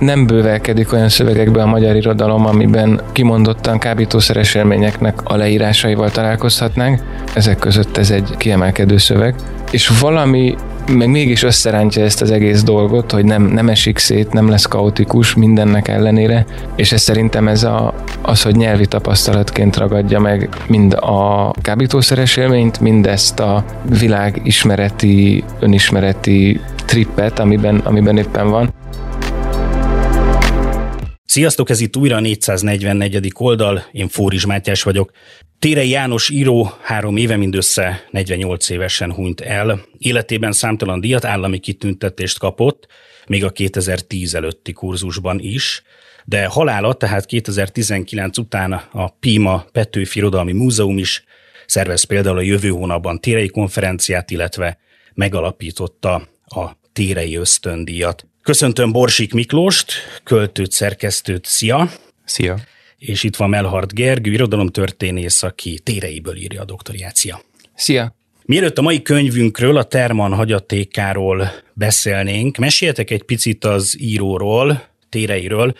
Nem 0.00 0.26
bővelkedik 0.26 0.92
olyan 0.92 1.08
szövegekbe 1.08 1.62
a 1.62 1.66
magyar 1.66 1.96
irodalom, 1.96 2.46
amiben 2.46 3.00
kimondottan 3.12 3.78
kábítószeres 3.78 4.54
élményeknek 4.54 5.20
a 5.24 5.36
leírásaival 5.36 6.10
találkozhatnánk. 6.10 7.02
Ezek 7.34 7.58
között 7.58 7.96
ez 7.96 8.10
egy 8.10 8.34
kiemelkedő 8.36 8.96
szöveg. 8.98 9.34
És 9.70 9.88
valami 10.00 10.56
meg 10.88 11.08
mégis 11.08 11.42
összerántja 11.42 12.04
ezt 12.04 12.22
az 12.22 12.30
egész 12.30 12.62
dolgot, 12.62 13.12
hogy 13.12 13.24
nem, 13.24 13.42
nem 13.42 13.68
esik 13.68 13.98
szét, 13.98 14.32
nem 14.32 14.48
lesz 14.48 14.64
kaotikus 14.64 15.34
mindennek 15.34 15.88
ellenére, 15.88 16.44
és 16.76 16.92
ez 16.92 17.00
szerintem 17.00 17.48
ez 17.48 17.64
a, 17.64 17.94
az, 18.22 18.42
hogy 18.42 18.56
nyelvi 18.56 18.86
tapasztalatként 18.86 19.76
ragadja 19.76 20.20
meg 20.20 20.48
mind 20.66 20.92
a 20.92 21.50
kábítószeres 21.62 22.36
élményt, 22.36 22.80
mind 22.80 23.06
ezt 23.06 23.40
a 23.40 23.64
világismereti, 23.98 25.44
önismereti 25.58 26.60
trippet, 26.84 27.38
amiben, 27.38 27.80
amiben 27.84 28.16
éppen 28.16 28.50
van. 28.50 28.72
Sziasztok, 31.30 31.70
ez 31.70 31.80
itt 31.80 31.96
újra 31.96 32.16
a 32.16 32.20
444. 32.20 33.32
oldal, 33.34 33.84
én 33.92 34.08
Fóris 34.08 34.46
Mátyás 34.46 34.82
vagyok. 34.82 35.10
Térei 35.58 35.88
János 35.88 36.30
író 36.30 36.72
három 36.82 37.16
éve 37.16 37.36
mindössze 37.36 38.04
48 38.10 38.68
évesen 38.68 39.12
hunyt 39.12 39.40
el. 39.40 39.80
Életében 39.98 40.52
számtalan 40.52 41.00
díjat, 41.00 41.24
állami 41.24 41.58
kitüntetést 41.58 42.38
kapott, 42.38 42.86
még 43.26 43.44
a 43.44 43.50
2010 43.50 44.34
előtti 44.34 44.72
kurzusban 44.72 45.38
is, 45.38 45.82
de 46.24 46.46
halála, 46.46 46.92
tehát 46.92 47.26
2019 47.26 48.38
után 48.38 48.72
a 48.72 49.08
Pima 49.08 49.64
Petőfi 49.72 50.18
Irodalmi 50.18 50.52
Múzeum 50.52 50.98
is 50.98 51.24
szervez 51.66 52.04
például 52.04 52.38
a 52.38 52.42
jövő 52.42 52.68
hónapban 52.68 53.20
térei 53.20 53.48
konferenciát, 53.48 54.30
illetve 54.30 54.78
megalapította 55.14 56.28
a 56.44 56.70
térei 56.92 57.36
ösztöndíjat. 57.36 58.29
Köszöntöm 58.42 58.92
Borsik 58.92 59.32
Miklóst, 59.32 59.92
költőt, 60.24 60.70
szerkesztőt, 60.70 61.44
szia! 61.44 61.90
Szia! 62.24 62.58
És 62.98 63.22
itt 63.22 63.36
van 63.36 63.48
Melhard 63.48 63.92
Gergő, 63.92 64.32
irodalomtörténész, 64.32 65.42
aki 65.42 65.78
téreiből 65.78 66.36
írja 66.36 66.60
a 66.60 66.64
doktoriát. 66.64 67.16
Szia! 67.16 67.40
Szia! 67.74 68.14
Mielőtt 68.44 68.78
a 68.78 68.82
mai 68.82 69.02
könyvünkről, 69.02 69.76
a 69.76 69.82
Terman 69.82 70.34
hagyatékáról 70.34 71.50
beszélnénk, 71.72 72.56
meséltek 72.56 73.10
egy 73.10 73.22
picit 73.22 73.64
az 73.64 73.96
íróról, 74.00 74.82
téreiről, 75.08 75.74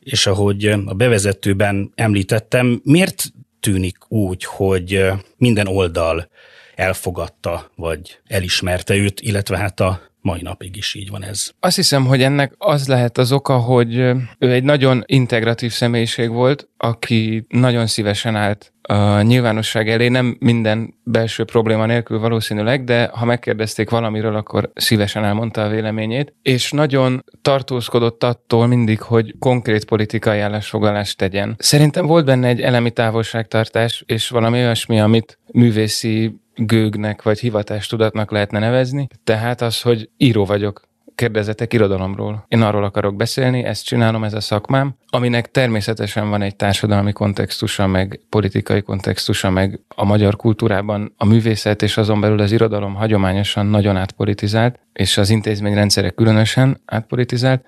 és 0.00 0.26
ahogy 0.26 0.66
a 0.66 0.94
bevezetőben 0.94 1.92
említettem, 1.94 2.80
miért 2.84 3.24
tűnik 3.60 3.96
úgy, 4.08 4.44
hogy 4.44 5.04
minden 5.36 5.66
oldal 5.66 6.28
elfogadta, 6.74 7.70
vagy 7.76 8.18
elismerte 8.26 8.94
őt, 8.94 9.20
illetve 9.20 9.58
hát 9.58 9.80
a 9.80 10.11
mai 10.22 10.42
napig 10.42 10.76
is 10.76 10.94
így 10.94 11.10
van 11.10 11.24
ez. 11.24 11.50
Azt 11.60 11.76
hiszem, 11.76 12.06
hogy 12.06 12.22
ennek 12.22 12.54
az 12.58 12.88
lehet 12.88 13.18
az 13.18 13.32
oka, 13.32 13.56
hogy 13.56 13.96
ő 14.38 14.52
egy 14.52 14.64
nagyon 14.64 15.02
integratív 15.06 15.72
személyiség 15.72 16.30
volt, 16.30 16.68
aki 16.76 17.44
nagyon 17.48 17.86
szívesen 17.86 18.36
állt 18.36 18.72
a 18.82 19.20
nyilvánosság 19.20 19.90
elé, 19.90 20.08
nem 20.08 20.36
minden 20.40 20.94
belső 21.04 21.44
probléma 21.44 21.86
nélkül 21.86 22.18
valószínűleg, 22.18 22.84
de 22.84 23.10
ha 23.12 23.24
megkérdezték 23.24 23.90
valamiről, 23.90 24.36
akkor 24.36 24.70
szívesen 24.74 25.24
elmondta 25.24 25.62
a 25.62 25.68
véleményét, 25.68 26.34
és 26.42 26.70
nagyon 26.70 27.24
tartózkodott 27.42 28.24
attól 28.24 28.66
mindig, 28.66 29.00
hogy 29.00 29.34
konkrét 29.38 29.84
politikai 29.84 30.38
állásfoglalást 30.38 31.16
tegyen. 31.16 31.54
Szerintem 31.58 32.06
volt 32.06 32.24
benne 32.24 32.48
egy 32.48 32.60
elemi 32.60 32.90
távolságtartás, 32.90 34.02
és 34.06 34.28
valami 34.28 34.58
olyasmi, 34.58 35.00
amit 35.00 35.38
művészi 35.52 36.40
gőgnek 36.54 37.22
vagy 37.22 37.38
hivatástudatnak 37.38 38.30
lehetne 38.30 38.58
nevezni. 38.58 39.08
Tehát 39.24 39.60
az, 39.60 39.80
hogy 39.80 40.08
író 40.16 40.44
vagyok, 40.44 40.90
kérdezetek 41.14 41.72
irodalomról. 41.72 42.44
Én 42.48 42.62
arról 42.62 42.84
akarok 42.84 43.16
beszélni, 43.16 43.64
ezt 43.64 43.84
csinálom, 43.84 44.24
ez 44.24 44.34
a 44.34 44.40
szakmám, 44.40 44.94
aminek 45.06 45.50
természetesen 45.50 46.30
van 46.30 46.42
egy 46.42 46.56
társadalmi 46.56 47.12
kontextusa, 47.12 47.86
meg 47.86 48.20
politikai 48.28 48.82
kontextusa, 48.82 49.50
meg 49.50 49.80
a 49.88 50.04
magyar 50.04 50.36
kultúrában 50.36 51.14
a 51.16 51.24
művészet 51.24 51.82
és 51.82 51.96
azon 51.96 52.20
belül 52.20 52.40
az 52.40 52.52
irodalom 52.52 52.94
hagyományosan 52.94 53.66
nagyon 53.66 53.96
átpolitizált, 53.96 54.78
és 54.92 55.18
az 55.18 55.30
intézményrendszerek 55.30 56.14
különösen 56.14 56.80
átpolitizált, 56.84 57.64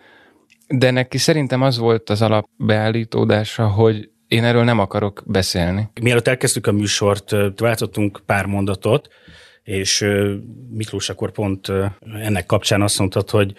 de 0.69 0.91
neki 0.91 1.19
szerintem 1.19 1.63
az 1.63 1.79
volt 1.79 2.11
az 2.11 2.23
alapbeállítódása, 2.23 3.67
hogy 3.67 4.11
én 4.29 4.45
erről 4.45 4.65
nem 4.65 4.79
akarok 4.79 5.23
beszélni. 5.27 5.91
Mielőtt 6.01 6.29
elkezdtük 6.29 6.67
a 6.67 6.73
műsort, 6.73 7.31
váltottunk 7.57 8.23
pár 8.27 8.47
mondatot, 8.47 9.09
és 9.63 10.07
Miklós 10.71 11.09
akkor 11.09 11.31
pont 11.31 11.73
ennek 12.23 12.47
kapcsán 12.47 12.83
azt 12.83 12.99
mondtad, 12.99 13.31
hogy 13.31 13.53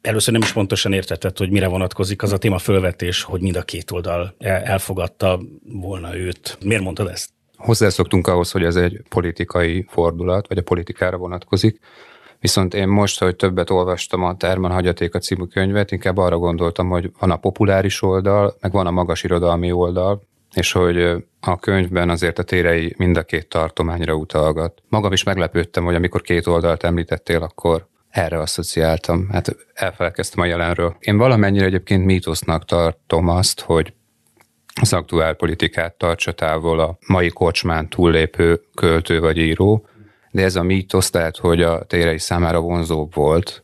először 0.00 0.32
nem 0.32 0.42
is 0.42 0.52
pontosan 0.52 0.92
értetett, 0.92 1.38
hogy 1.38 1.50
mire 1.50 1.66
vonatkozik 1.66 2.22
az 2.22 2.32
a 2.32 2.38
téma 2.38 2.58
fölvetés, 2.58 3.22
hogy 3.22 3.40
mind 3.40 3.56
a 3.56 3.62
két 3.62 3.90
oldal 3.90 4.34
elfogadta 4.38 5.40
volna 5.64 6.16
őt. 6.16 6.58
Miért 6.64 6.82
mondtad 6.82 7.08
ezt? 7.08 7.30
Hozzászoktunk 7.56 8.26
ahhoz, 8.26 8.50
hogy 8.50 8.64
ez 8.64 8.76
egy 8.76 9.00
politikai 9.08 9.86
fordulat, 9.88 10.48
vagy 10.48 10.58
a 10.58 10.62
politikára 10.62 11.16
vonatkozik. 11.16 11.78
Viszont 12.42 12.74
én 12.74 12.88
most, 12.88 13.18
hogy 13.18 13.36
többet 13.36 13.70
olvastam 13.70 14.24
a 14.24 14.36
Terman 14.36 14.70
Hagyatéka 14.70 15.18
című 15.18 15.44
könyvet, 15.44 15.90
inkább 15.90 16.16
arra 16.16 16.38
gondoltam, 16.38 16.88
hogy 16.88 17.10
van 17.18 17.30
a 17.30 17.36
populáris 17.36 18.02
oldal, 18.02 18.56
meg 18.60 18.72
van 18.72 18.86
a 18.86 18.90
magas 18.90 19.22
irodalmi 19.22 19.72
oldal, 19.72 20.22
és 20.54 20.72
hogy 20.72 21.24
a 21.40 21.58
könyvben 21.58 22.10
azért 22.10 22.38
a 22.38 22.42
térei 22.42 22.94
mind 22.96 23.16
a 23.16 23.22
két 23.22 23.48
tartományra 23.48 24.14
utalgat. 24.14 24.82
Magam 24.88 25.12
is 25.12 25.22
meglepődtem, 25.22 25.84
hogy 25.84 25.94
amikor 25.94 26.20
két 26.20 26.46
oldalt 26.46 26.82
említettél, 26.82 27.42
akkor 27.42 27.86
erre 28.10 28.38
asszociáltam. 28.38 29.28
Hát 29.30 29.56
elfelelkeztem 29.74 30.40
a 30.40 30.46
jelenről. 30.46 30.96
Én 30.98 31.16
valamennyire 31.16 31.64
egyébként 31.64 32.04
mítosznak 32.04 32.64
tartom 32.64 33.28
azt, 33.28 33.60
hogy 33.60 33.92
az 34.80 34.92
aktuál 34.92 35.34
politikát 35.34 35.94
tartsa 35.94 36.32
távol 36.32 36.80
a 36.80 36.98
mai 37.06 37.28
kocsmán 37.28 37.88
túllépő 37.88 38.60
költő 38.74 39.20
vagy 39.20 39.38
író, 39.38 39.86
de 40.32 40.42
ez 40.42 40.56
a 40.56 40.62
mítosz, 40.62 41.10
tehát 41.10 41.36
hogy 41.36 41.62
a 41.62 41.84
térei 41.84 42.18
számára 42.18 42.60
vonzóbb 42.60 43.14
volt, 43.14 43.62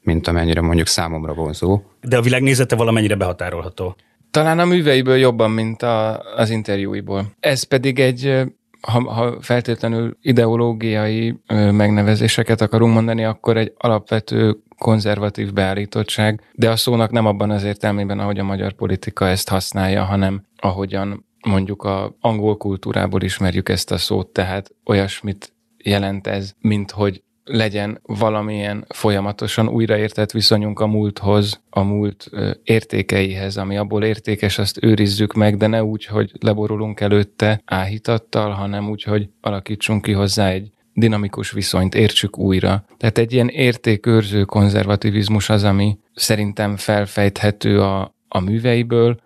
mint 0.00 0.28
amennyire 0.28 0.60
mondjuk 0.60 0.86
számomra 0.86 1.34
vonzó. 1.34 1.80
De 2.00 2.16
a 2.16 2.20
világnézete 2.20 2.76
valamennyire 2.76 3.14
behatárolható. 3.14 3.96
Talán 4.30 4.58
a 4.58 4.64
műveiből 4.64 5.16
jobban, 5.16 5.50
mint 5.50 5.82
a, 5.82 6.20
az 6.36 6.50
interjúiból. 6.50 7.32
Ez 7.40 7.62
pedig 7.62 7.98
egy, 7.98 8.42
ha, 8.80 9.12
ha 9.12 9.40
feltétlenül 9.40 10.16
ideológiai 10.20 11.34
ö, 11.46 11.70
megnevezéseket 11.70 12.60
akarunk 12.60 12.94
mondani, 12.94 13.24
akkor 13.24 13.56
egy 13.56 13.72
alapvető 13.76 14.56
konzervatív 14.78 15.52
beállítottság, 15.52 16.40
de 16.52 16.70
a 16.70 16.76
szónak 16.76 17.10
nem 17.10 17.26
abban 17.26 17.50
az 17.50 17.64
értelmében, 17.64 18.18
ahogy 18.18 18.38
a 18.38 18.44
magyar 18.44 18.72
politika 18.72 19.28
ezt 19.28 19.48
használja, 19.48 20.04
hanem 20.04 20.42
ahogyan 20.56 21.26
mondjuk 21.46 21.82
a 21.82 22.16
angol 22.20 22.56
kultúrából 22.56 23.22
ismerjük 23.22 23.68
ezt 23.68 23.90
a 23.90 23.98
szót, 23.98 24.28
tehát 24.28 24.70
olyasmit 24.84 25.53
jelent 25.84 26.26
ez, 26.26 26.52
mint 26.60 26.90
hogy 26.90 27.22
legyen 27.44 28.00
valamilyen 28.02 28.84
folyamatosan 28.88 29.68
újraértett 29.68 30.30
viszonyunk 30.30 30.80
a 30.80 30.86
múlthoz, 30.86 31.60
a 31.70 31.82
múlt 31.82 32.30
értékeihez, 32.62 33.56
ami 33.56 33.76
abból 33.76 34.04
értékes, 34.04 34.58
azt 34.58 34.84
őrizzük 34.84 35.32
meg, 35.32 35.56
de 35.56 35.66
ne 35.66 35.84
úgy, 35.84 36.04
hogy 36.04 36.32
leborulunk 36.40 37.00
előtte 37.00 37.62
áhítattal, 37.64 38.50
hanem 38.50 38.90
úgy, 38.90 39.02
hogy 39.02 39.28
alakítsunk 39.40 40.02
ki 40.02 40.12
hozzá 40.12 40.50
egy 40.50 40.70
dinamikus 40.94 41.50
viszonyt, 41.50 41.94
értsük 41.94 42.38
újra. 42.38 42.84
Tehát 42.96 43.18
egy 43.18 43.32
ilyen 43.32 43.48
értékőrző 43.48 44.44
konzervativizmus 44.44 45.50
az, 45.50 45.64
ami 45.64 45.98
szerintem 46.14 46.76
felfejthető 46.76 47.80
a, 47.80 48.14
a 48.28 48.40
műveiből, 48.40 49.16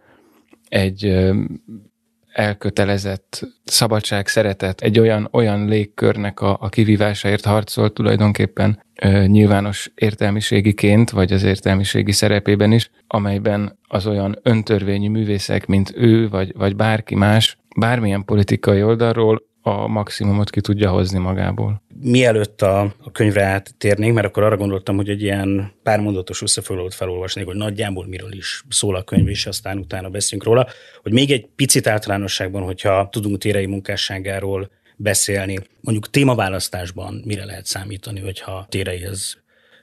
egy 0.68 1.30
elkötelezett 2.38 3.48
szabadság, 3.64 4.26
szeretet, 4.26 4.80
egy 4.80 4.98
olyan, 4.98 5.28
olyan 5.32 5.64
légkörnek 5.68 6.40
a, 6.40 6.56
a 6.60 6.68
kivívásáért 6.68 7.44
harcol 7.44 7.92
tulajdonképpen 7.92 8.82
ö, 9.02 9.24
nyilvános 9.26 9.90
értelmiségiként, 9.94 11.10
vagy 11.10 11.32
az 11.32 11.42
értelmiségi 11.42 12.12
szerepében 12.12 12.72
is, 12.72 12.90
amelyben 13.06 13.78
az 13.88 14.06
olyan 14.06 14.38
öntörvényű 14.42 15.08
művészek, 15.08 15.66
mint 15.66 15.92
ő, 15.96 16.28
vagy, 16.28 16.52
vagy 16.56 16.76
bárki 16.76 17.14
más, 17.14 17.58
bármilyen 17.76 18.24
politikai 18.24 18.82
oldalról 18.82 19.47
a 19.68 19.86
maximumot 19.86 20.50
ki 20.50 20.60
tudja 20.60 20.90
hozni 20.90 21.18
magából. 21.18 21.82
Mielőtt 22.00 22.62
a, 22.62 22.80
a 22.80 23.10
könyvre 23.12 23.44
áttérnénk, 23.44 24.14
mert 24.14 24.26
akkor 24.26 24.42
arra 24.42 24.56
gondoltam, 24.56 24.96
hogy 24.96 25.08
egy 25.08 25.22
ilyen 25.22 25.72
pármondatos 25.82 26.42
összefoglalót 26.42 26.94
felolvasnék, 26.94 27.46
hogy 27.46 27.56
nagyjából 27.56 28.06
miről 28.06 28.32
is 28.32 28.64
szól 28.68 28.96
a 28.96 29.02
könyv, 29.02 29.28
és 29.28 29.46
aztán 29.46 29.78
utána 29.78 30.08
beszélünk 30.08 30.44
róla, 30.44 30.66
hogy 31.02 31.12
még 31.12 31.30
egy 31.30 31.46
picit 31.56 31.86
általánosságban, 31.86 32.62
hogyha 32.62 33.08
tudunk 33.08 33.38
térei 33.38 33.66
munkásságáról 33.66 34.70
beszélni, 34.96 35.58
mondjuk 35.80 36.10
témaválasztásban 36.10 37.22
mire 37.24 37.44
lehet 37.44 37.66
számítani, 37.66 38.20
hogyha 38.20 38.66
téreihez 38.68 39.38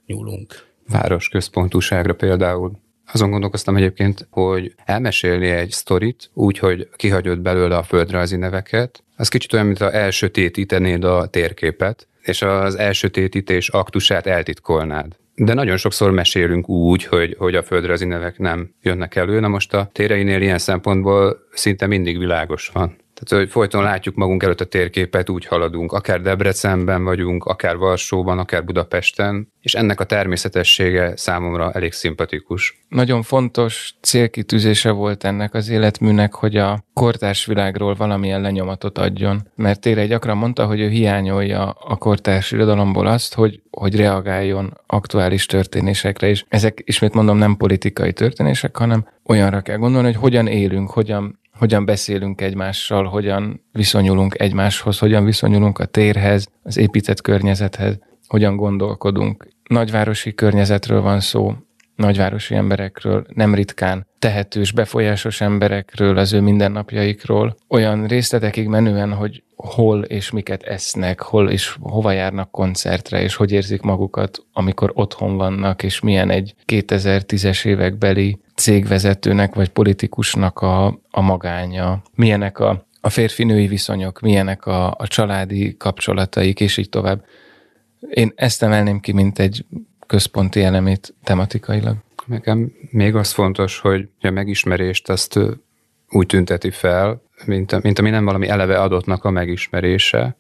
nyúlunk? 0.06 0.66
Városközpontúságra 0.88 2.14
például. 2.14 2.84
Azon 3.16 3.30
gondolkoztam 3.30 3.76
egyébként, 3.76 4.28
hogy 4.30 4.74
elmesélni 4.86 5.48
egy 5.48 5.70
sztorit 5.70 6.30
úgy, 6.34 6.58
hogy 6.58 6.90
kihagyod 6.96 7.40
belőle 7.40 7.78
a 7.78 7.84
földrajzi 7.84 8.36
neveket, 8.36 9.04
az 9.16 9.28
kicsit 9.28 9.54
olyan, 9.54 9.66
mint 9.66 9.82
a 9.82 9.94
elsötétítenéd 9.94 11.04
a 11.04 11.28
térképet, 11.28 12.08
és 12.22 12.42
az 12.42 12.76
elsötétítés 12.76 13.70
aktusát 13.70 14.28
eltitkolnád. 14.28 15.16
de 15.36 15.54
nagyon 15.54 15.78
sokszor 15.78 16.12
mesélünk 16.12 16.70
úgy, 16.70 17.04
hogy, 17.04 17.36
hogy 17.38 17.56
a 17.56 17.64
földrajzi 17.64 18.06
nevek 18.06 18.38
nem 18.38 18.74
jönnek 18.82 19.16
elő. 19.16 19.40
Na 19.40 19.48
most 19.48 19.74
a 19.74 19.90
téreinél 19.92 20.42
ilyen 20.42 20.58
szempontból 20.58 21.38
szinte 21.52 21.88
mindig 21.88 22.18
világos 22.18 22.70
van. 22.74 22.96
Tehát, 23.16 23.44
hogy 23.44 23.52
folyton 23.52 23.84
látjuk 23.84 24.16
magunk 24.16 24.44
előtt 24.44 24.62
a 24.62 24.66
térképet, 24.66 25.30
úgy 25.30 25.46
haladunk, 25.46 25.92
akár 25.92 26.22
Debrecenben 26.22 27.04
vagyunk, 27.04 27.46
akár 27.46 27.78
Varsóban, 27.78 28.40
akár 28.40 28.66
Budapesten, 28.66 29.52
és 29.62 29.74
ennek 29.74 30.00
a 30.00 30.04
természetessége 30.04 31.18
számomra 31.18 31.72
elég 31.72 31.92
szimpatikus. 31.92 32.82
Nagyon 32.90 33.22
fontos 33.22 33.96
célkitűzése 34.02 34.92
volt 34.92 35.24
ennek 35.24 35.54
az 35.54 35.70
életműnek, 35.70 36.34
hogy 36.34 36.58
a 36.58 36.84
kortárs 36.94 37.46
világról 37.46 37.96
valamilyen 37.96 38.42
lenyomatot 38.42 38.98
adjon. 38.98 39.48
Mert 39.56 39.82
Tére 39.82 40.06
gyakran 40.06 40.38
mondta, 40.38 40.66
hogy 40.66 40.80
ő 40.80 40.90
hiányolja 40.90 41.70
a 41.70 41.96
kortárs 41.96 42.52
irodalomból 42.52 43.08
azt, 43.08 43.34
hogy, 43.34 43.62
hogy 43.72 43.96
reagáljon 43.96 44.78
aktuális 44.88 45.46
történésekre, 45.46 46.28
és 46.28 46.46
ezek 46.48 46.82
ismét 46.86 47.14
mondom 47.14 47.38
nem 47.38 47.58
politikai 47.58 48.14
történések, 48.14 48.78
hanem 48.78 49.08
olyanra 49.26 49.62
kell 49.62 49.78
gondolni, 49.78 50.08
hogy 50.08 50.22
hogyan 50.22 50.48
élünk, 50.48 50.90
hogyan 50.90 51.40
hogyan 51.58 51.86
beszélünk 51.86 52.42
egymással, 52.42 53.06
hogyan 53.06 53.62
viszonyulunk 53.72 54.40
egymáshoz, 54.40 55.00
hogyan 55.00 55.26
viszonyulunk 55.26 55.80
a 55.80 55.86
térhez, 55.86 56.48
az 56.64 56.78
épített 56.78 57.22
környezethez, 57.22 58.00
hogyan 58.28 58.56
gondolkodunk. 58.56 59.48
Nagyvárosi 59.64 60.34
környezetről 60.34 61.02
van 61.02 61.20
szó, 61.20 61.54
nagyvárosi 61.96 62.56
emberekről, 62.56 63.26
nem 63.34 63.56
ritkán 63.56 64.08
tehetős, 64.20 64.72
befolyásos 64.72 65.42
emberekről, 65.42 66.18
az 66.18 66.34
ő 66.34 66.42
mindennapjaikról, 66.42 67.56
olyan 67.68 68.08
részletekig 68.08 68.68
menően, 68.68 69.14
hogy 69.14 69.44
hol 69.56 70.04
és 70.04 70.32
miket 70.32 70.64
esznek, 70.64 71.22
hol 71.22 71.50
és 71.50 71.78
hova 71.82 72.12
járnak 72.12 72.52
koncertre, 72.52 73.22
és 73.22 73.36
hogy 73.36 73.52
érzik 73.52 73.82
magukat, 73.82 74.46
amikor 74.54 74.92
otthon 74.94 75.38
vannak, 75.38 75.84
és 75.84 76.00
milyen 76.00 76.30
egy 76.30 76.56
2010-es 76.66 77.66
évekbeli 77.66 78.40
cégvezetőnek 78.56 79.56
vagy 79.56 79.70
politikusnak 79.70 80.60
a, 80.60 81.00
a 81.12 81.22
magánya, 81.22 82.02
milyenek 82.16 82.60
a, 82.60 82.88
a 83.02 83.10
férfi-női 83.10 83.68
viszonyok, 83.68 84.20
milyenek 84.20 84.66
a, 84.66 84.96
a 84.98 85.08
családi 85.08 85.78
kapcsolataik, 85.78 86.60
és 86.60 86.78
így 86.78 86.90
tovább. 86.90 87.26
Én 88.10 88.34
ezt 88.36 88.64
emelném 88.64 89.00
ki, 89.00 89.12
mint 89.12 89.40
egy 89.40 89.66
központi 90.08 90.64
elemét 90.64 91.14
tematikailag. 91.24 91.96
Nekem 92.26 92.72
még 92.92 93.16
az 93.16 93.32
fontos, 93.32 93.80
hogy 93.80 94.10
a 94.22 94.30
megismerést 94.30 95.10
azt 95.10 95.40
úgy 96.10 96.26
tünteti 96.26 96.72
fel, 96.72 97.22
mint, 97.46 97.82
mint 97.82 98.00
ami 98.00 98.10
nem 98.10 98.26
valami 98.26 98.48
eleve 98.48 98.82
adottnak 98.82 99.24
a 99.24 99.30
megismerése, 99.30 100.38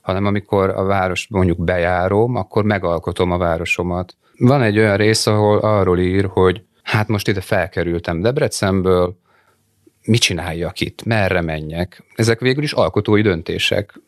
hanem 0.00 0.26
amikor 0.26 0.70
a 0.70 0.82
város 0.82 1.26
mondjuk 1.30 1.64
bejárom, 1.64 2.36
akkor 2.36 2.64
megalkotom 2.64 3.30
a 3.30 3.38
városomat. 3.38 4.16
Van 4.38 4.62
egy 4.62 4.78
olyan 4.78 4.96
rész, 4.96 5.26
ahol 5.26 5.58
arról 5.58 5.98
ír, 5.98 6.24
hogy 6.24 6.62
hát 6.82 7.08
most 7.08 7.28
ide 7.28 7.40
felkerültem 7.40 8.20
Debrecenből, 8.20 9.18
mit 10.06 10.20
csináljak 10.20 10.80
itt, 10.80 11.04
merre 11.04 11.40
menjek. 11.40 12.04
Ezek 12.14 12.40
végül 12.40 12.62
is 12.62 12.72
alkotói 12.72 13.22
döntések. 13.22 14.00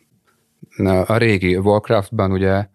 A 1.06 1.16
régi 1.16 1.56
Warcraftban 1.56 2.32
ugye 2.32 2.66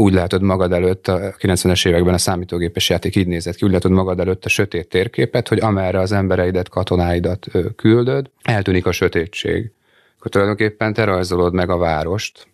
úgy 0.00 0.12
látod 0.12 0.42
magad 0.42 0.72
előtt, 0.72 1.08
a 1.08 1.18
90-es 1.18 1.88
években 1.88 2.14
a 2.14 2.18
számítógépes 2.18 2.88
játék 2.88 3.16
így 3.16 3.26
nézett 3.26 3.54
ki, 3.54 3.64
úgy 3.64 3.72
látod 3.72 3.90
magad 3.90 4.20
előtt 4.20 4.44
a 4.44 4.48
sötét 4.48 4.88
térképet, 4.88 5.48
hogy 5.48 5.60
amerre 5.60 6.00
az 6.00 6.12
embereidet, 6.12 6.68
katonáidat 6.68 7.46
küldöd, 7.76 8.30
eltűnik 8.42 8.86
a 8.86 8.92
sötétség. 8.92 9.72
Akkor 10.18 10.30
tulajdonképpen 10.30 10.92
te 10.92 11.04
rajzolod 11.04 11.52
meg 11.52 11.70
a 11.70 11.76
várost, 11.76 12.46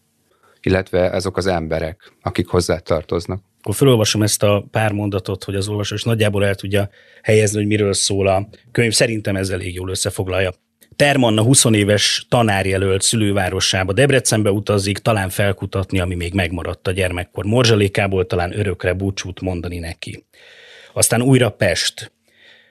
illetve 0.61 1.11
azok 1.11 1.37
az 1.37 1.47
emberek, 1.47 2.13
akik 2.23 2.47
hozzá 2.47 2.79
tartoznak. 2.79 3.43
Akkor 3.61 3.75
felolvasom 3.75 4.23
ezt 4.23 4.43
a 4.43 4.65
pár 4.71 4.93
mondatot, 4.93 5.45
hogy 5.45 5.55
az 5.55 5.69
olvasó 5.69 5.95
is 5.95 6.03
nagyjából 6.03 6.45
el 6.45 6.55
tudja 6.55 6.89
helyezni, 7.23 7.59
hogy 7.59 7.67
miről 7.67 7.93
szól 7.93 8.27
a 8.27 8.49
könyv. 8.73 8.93
Szerintem 8.93 9.37
ez 9.37 9.49
elég 9.49 9.75
jól 9.75 9.91
összefoglalja. 9.91 10.53
Termanna 10.97 11.43
20 11.43 11.65
éves 11.65 12.27
tanárjelölt 12.29 13.03
szülővárosába 13.03 13.93
Debrecenbe 13.93 14.51
utazik, 14.51 14.99
talán 14.99 15.29
felkutatni, 15.29 16.01
ami 16.01 16.15
még 16.15 16.35
megmaradt 16.35 16.87
a 16.87 16.91
gyermekkor 16.91 17.45
morzsalékából, 17.45 18.27
talán 18.27 18.59
örökre 18.59 18.93
búcsút 18.93 19.41
mondani 19.41 19.79
neki. 19.79 20.25
Aztán 20.93 21.23
újra 21.23 21.51
Pest, 21.51 22.13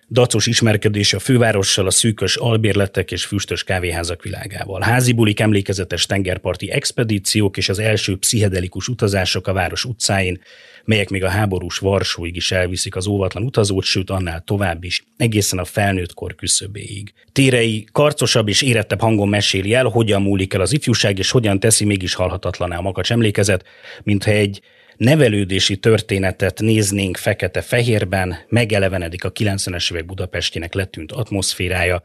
dacos 0.09 0.47
ismerkedés 0.47 1.13
a 1.13 1.19
fővárossal, 1.19 1.85
a 1.85 1.91
szűkös 1.91 2.35
albérletek 2.35 3.12
és 3.12 3.25
füstös 3.25 3.63
kávéházak 3.63 4.23
világával. 4.23 4.81
Házi 4.81 5.13
bulik, 5.13 5.39
emlékezetes 5.39 6.06
tengerparti 6.06 6.71
expedíciók 6.71 7.57
és 7.57 7.69
az 7.69 7.79
első 7.79 8.18
pszichedelikus 8.18 8.88
utazások 8.88 9.47
a 9.47 9.53
város 9.53 9.85
utcáin, 9.85 10.41
melyek 10.85 11.09
még 11.09 11.23
a 11.23 11.29
háborús 11.29 11.77
Varsóig 11.77 12.35
is 12.35 12.51
elviszik 12.51 12.95
az 12.95 13.07
óvatlan 13.07 13.43
utazót, 13.43 13.83
sőt 13.83 14.09
annál 14.09 14.41
tovább 14.45 14.83
is, 14.83 15.03
egészen 15.17 15.59
a 15.59 15.65
felnőtt 15.65 16.13
kor 16.13 16.35
küszöbéig. 16.35 17.13
Térei 17.31 17.87
karcosabb 17.91 18.47
és 18.47 18.61
érettebb 18.61 19.01
hangon 19.01 19.29
meséli 19.29 19.73
el, 19.73 19.85
hogyan 19.85 20.21
múlik 20.21 20.53
el 20.53 20.61
az 20.61 20.73
ifjúság, 20.73 21.17
és 21.17 21.31
hogyan 21.31 21.59
teszi 21.59 21.85
mégis 21.85 22.13
halhatatlaná 22.13 22.77
a 22.77 22.81
makacs 22.81 23.11
emlékezet, 23.11 23.65
mintha 24.03 24.31
egy 24.31 24.61
nevelődési 24.97 25.77
történetet 25.77 26.59
néznénk 26.59 27.17
fekete-fehérben, 27.17 28.37
megelevenedik 28.47 29.23
a 29.23 29.31
90-es 29.31 29.91
évek 29.91 30.05
Budapestjének 30.05 30.73
letűnt 30.73 31.11
atmoszférája, 31.11 32.03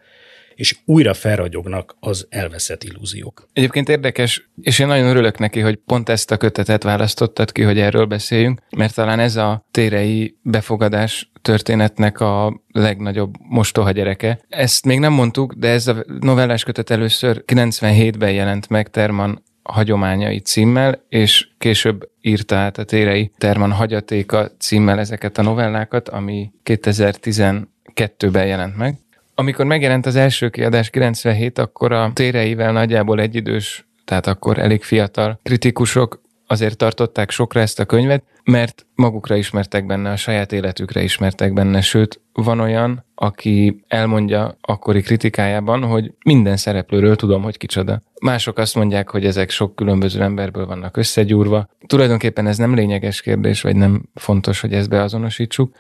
és 0.61 0.77
újra 0.85 1.15
felragyognak 1.15 1.97
az 2.01 2.27
elveszett 2.31 2.85
illúziók. 2.85 3.49
Egyébként 3.53 3.89
érdekes, 3.89 4.51
és 4.61 4.79
én 4.79 4.87
nagyon 4.87 5.07
örülök 5.07 5.39
neki, 5.39 5.61
hogy 5.61 5.77
pont 5.77 6.09
ezt 6.09 6.31
a 6.31 6.37
kötetet 6.37 6.83
választottad 6.83 7.53
ki, 7.53 7.63
hogy 7.63 7.79
erről 7.79 8.05
beszéljünk, 8.05 8.63
mert 8.77 8.95
talán 8.95 9.19
ez 9.19 9.37
a 9.37 9.65
térei 9.71 10.37
befogadás 10.43 11.31
történetnek 11.43 12.21
a 12.21 12.63
legnagyobb 12.73 13.35
mostoha 13.39 13.91
gyereke. 13.91 14.41
Ezt 14.49 14.85
még 14.85 14.99
nem 14.99 15.13
mondtuk, 15.13 15.53
de 15.53 15.69
ez 15.69 15.87
a 15.87 16.05
novellás 16.21 16.65
kötet 16.65 16.91
először 16.91 17.45
97-ben 17.47 18.33
jelent 18.33 18.69
meg 18.69 18.91
Terman 18.91 19.43
hagyományai 19.63 20.39
címmel, 20.39 21.05
és 21.09 21.49
később 21.59 22.11
írta 22.21 22.57
át 22.57 22.79
a 22.79 22.85
Térei 22.85 23.31
Terman 23.39 23.73
hagyatéka 23.73 24.51
címmel 24.59 24.99
ezeket 24.99 25.39
a 25.39 25.43
novellákat, 25.43 26.09
ami 26.09 26.51
2012-ben 26.65 28.47
jelent 28.47 28.77
meg. 28.77 28.99
Amikor 29.41 29.65
megjelent 29.65 30.07
az 30.07 30.17
első 30.17 30.49
kiadás 30.49 30.91
97, 30.91 31.59
akkor 31.59 31.93
a 31.93 32.11
Téreivel 32.15 32.73
nagyjából 32.73 33.21
egyidős, 33.21 33.87
tehát 34.05 34.27
akkor 34.27 34.59
elég 34.59 34.83
fiatal 34.83 35.41
kritikusok 35.43 36.21
azért 36.47 36.77
tartották 36.77 37.31
sokra 37.31 37.61
ezt 37.61 37.81
a 37.81 37.85
könyvet, 37.85 38.25
mert 38.45 38.87
magukra 38.95 39.37
ismertek 39.37 39.87
benne, 39.87 40.11
a 40.11 40.17
saját 40.17 40.53
életükre 40.53 41.03
ismertek 41.03 41.53
benne, 41.53 41.81
sőt, 41.81 42.21
van 42.33 42.61
olyan, 42.61 43.05
aki 43.15 43.85
elmondja 43.89 44.57
akkori 44.61 45.01
kritikájában, 45.01 45.83
hogy 45.83 46.13
minden 46.25 46.57
szereplőről 46.57 47.17
tudom, 47.17 47.43
hogy 47.43 47.57
kicsoda. 47.57 48.03
Mások 48.21 48.59
azt 48.59 48.75
mondják, 48.75 49.11
hogy 49.11 49.25
ezek 49.25 49.51
sok 49.51 49.75
különböző 49.77 50.23
emberből 50.23 50.67
vannak 50.67 50.97
összegyúrva. 50.97 51.69
Tulajdonképpen 51.87 52.47
ez 52.47 52.59
nem 52.59 52.75
lényeges 52.75 53.21
kérdés, 53.21 53.63
vagy 53.63 53.77
nem 53.77 54.03
fontos, 54.15 54.61
hogy 54.61 54.73
ezt 54.73 54.89
beazonosítsuk, 54.89 55.75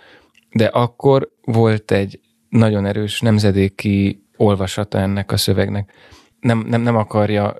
de 0.52 0.64
akkor 0.64 1.30
volt 1.44 1.90
egy 1.90 2.20
nagyon 2.50 2.86
erős 2.86 3.20
nemzedéki 3.20 4.24
olvasata 4.36 4.98
ennek 4.98 5.32
a 5.32 5.36
szövegnek. 5.36 5.92
Nem, 6.40 6.64
nem, 6.68 6.82
nem 6.82 6.96
akarja 6.96 7.56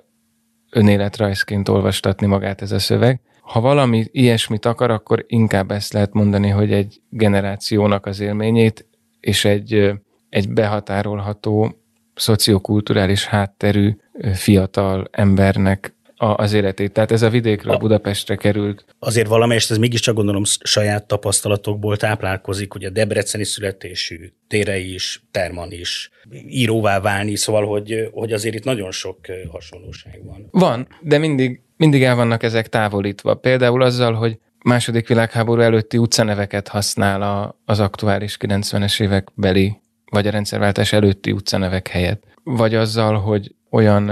önéletrajzként 0.71 1.69
olvastatni 1.69 2.27
magát 2.27 2.61
ez 2.61 2.71
a 2.71 2.79
szöveg. 2.79 3.21
Ha 3.41 3.61
valami 3.61 4.05
ilyesmit 4.11 4.65
akar, 4.65 4.91
akkor 4.91 5.25
inkább 5.27 5.71
ezt 5.71 5.93
lehet 5.93 6.13
mondani, 6.13 6.49
hogy 6.49 6.71
egy 6.71 7.01
generációnak 7.09 8.05
az 8.05 8.19
élményét 8.19 8.87
és 9.19 9.45
egy, 9.45 9.91
egy 10.29 10.49
behatárolható 10.49 11.75
szociokulturális 12.15 13.25
hátterű 13.25 13.95
fiatal 14.33 15.07
embernek 15.11 15.95
a, 16.21 16.35
az 16.37 16.53
életét. 16.53 16.91
Tehát 16.91 17.11
ez 17.11 17.21
a 17.21 17.29
vidékről 17.29 17.73
a, 17.73 17.77
Budapestre 17.77 18.35
került. 18.35 18.85
Azért 18.99 19.27
valamelyest 19.27 19.71
ez 19.71 19.77
mégiscsak 19.77 20.15
gondolom 20.15 20.43
saját 20.63 21.07
tapasztalatokból 21.07 21.97
táplálkozik, 21.97 22.71
hogy 22.71 22.83
a 22.83 22.89
debreceni 22.89 23.43
születésű, 23.43 24.31
Térei 24.47 24.93
is, 24.93 25.23
Terman 25.31 25.71
is, 25.71 26.09
íróvá 26.47 26.99
válni, 26.99 27.35
szóval, 27.35 27.65
hogy, 27.65 28.09
hogy 28.11 28.31
azért 28.31 28.55
itt 28.55 28.63
nagyon 28.63 28.91
sok 28.91 29.17
hasonlóság 29.51 30.21
van. 30.25 30.47
Van, 30.51 30.87
de 31.01 31.17
mindig, 31.17 31.61
mindig 31.77 32.03
el 32.03 32.15
vannak 32.15 32.43
ezek 32.43 32.69
távolítva. 32.69 33.33
Például 33.33 33.81
azzal, 33.81 34.13
hogy 34.13 34.37
második 34.63 35.07
világháború 35.07 35.61
előtti 35.61 35.97
utcaneveket 35.97 36.67
használ 36.67 37.21
a, 37.21 37.59
az 37.65 37.79
aktuális 37.79 38.37
90-es 38.39 39.01
évek 39.01 39.27
beli, 39.33 39.77
vagy 40.11 40.27
a 40.27 40.31
rendszerváltás 40.31 40.93
előtti 40.93 41.31
utcanevek 41.31 41.87
helyett. 41.87 42.23
Vagy 42.43 42.75
azzal, 42.75 43.19
hogy 43.19 43.55
olyan 43.71 44.11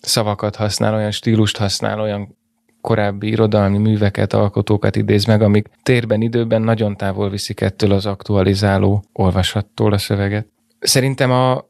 szavakat 0.00 0.56
használ, 0.56 0.94
olyan 0.94 1.10
stílust 1.10 1.56
használ, 1.56 2.00
olyan 2.00 2.36
korábbi 2.80 3.28
irodalmi 3.28 3.78
műveket, 3.78 4.32
alkotókat 4.32 4.96
idéz 4.96 5.24
meg, 5.24 5.42
amik 5.42 5.68
térben, 5.82 6.22
időben 6.22 6.62
nagyon 6.62 6.96
távol 6.96 7.30
viszik 7.30 7.60
ettől 7.60 7.92
az 7.92 8.06
aktualizáló 8.06 9.04
olvasattól 9.12 9.92
a 9.92 9.98
szöveget. 9.98 10.46
Szerintem 10.78 11.30
a 11.30 11.64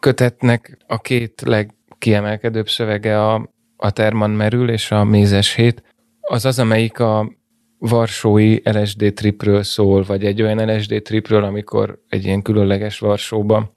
kötetnek 0.00 0.78
a 0.86 0.98
két 0.98 1.40
legkiemelkedőbb 1.40 2.68
szövege 2.68 3.26
a, 3.26 3.48
a 3.76 3.90
Terman 3.90 4.30
merül 4.30 4.70
és 4.70 4.90
a 4.90 5.04
Mézes 5.04 5.54
hét, 5.54 5.82
az 6.20 6.44
az, 6.44 6.58
amelyik 6.58 6.98
a 6.98 7.32
varsói 7.78 8.58
LSD 8.62 9.12
tripről 9.14 9.62
szól, 9.62 10.02
vagy 10.02 10.24
egy 10.24 10.42
olyan 10.42 10.76
LSD 10.76 11.02
tripről, 11.02 11.44
amikor 11.44 11.98
egy 12.08 12.24
ilyen 12.24 12.42
különleges 12.42 12.98
Varsóba 12.98 13.72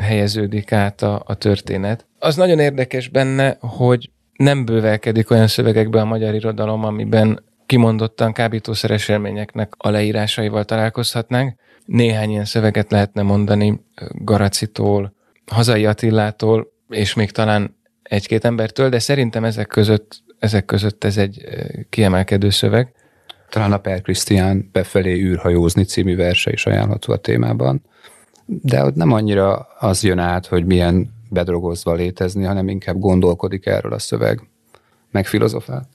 helyeződik 0.00 0.72
át 0.72 1.02
a, 1.02 1.22
a 1.26 1.34
történet. 1.34 2.06
Az 2.18 2.36
nagyon 2.36 2.58
érdekes 2.58 3.08
benne, 3.08 3.56
hogy 3.60 4.10
nem 4.36 4.64
bővelkedik 4.64 5.30
olyan 5.30 5.46
szövegekbe 5.46 6.00
a 6.00 6.04
magyar 6.04 6.34
irodalom, 6.34 6.84
amiben 6.84 7.44
kimondottan 7.66 8.32
kábítószeres 8.32 9.08
élményeknek 9.08 9.72
a 9.76 9.90
leírásaival 9.90 10.64
találkozhatnánk. 10.64 11.54
Néhány 11.84 12.30
ilyen 12.30 12.44
szöveget 12.44 12.90
lehetne 12.90 13.22
mondani 13.22 13.80
Garacitól, 14.10 15.14
Hazai 15.46 15.86
Attillától, 15.86 16.72
és 16.88 17.14
még 17.14 17.30
talán 17.30 17.76
egy-két 18.02 18.44
embertől, 18.44 18.88
de 18.88 18.98
szerintem 18.98 19.44
ezek 19.44 19.66
között, 19.66 20.22
ezek 20.38 20.64
között 20.64 21.04
ez 21.04 21.16
egy 21.16 21.44
kiemelkedő 21.88 22.50
szöveg. 22.50 22.92
Talán 23.50 23.72
a 23.72 23.78
Per 23.78 24.00
Krisztián 24.00 24.68
befelé 24.72 25.12
űrhajózni 25.12 25.84
című 25.84 26.16
verse 26.16 26.50
is 26.52 26.66
ajánlható 26.66 27.12
a 27.12 27.16
témában, 27.16 27.82
de 28.46 28.84
ott 28.84 28.94
nem 28.94 29.12
annyira 29.12 29.68
az 29.78 30.02
jön 30.02 30.18
át, 30.18 30.46
hogy 30.46 30.66
milyen 30.66 31.10
bedrogozva 31.30 31.94
létezni, 31.94 32.44
hanem 32.44 32.68
inkább 32.68 32.98
gondolkodik 32.98 33.66
erről 33.66 33.92
a 33.92 33.98
szöveg, 33.98 34.48
meg 35.10 35.26
filozofál. 35.26 35.88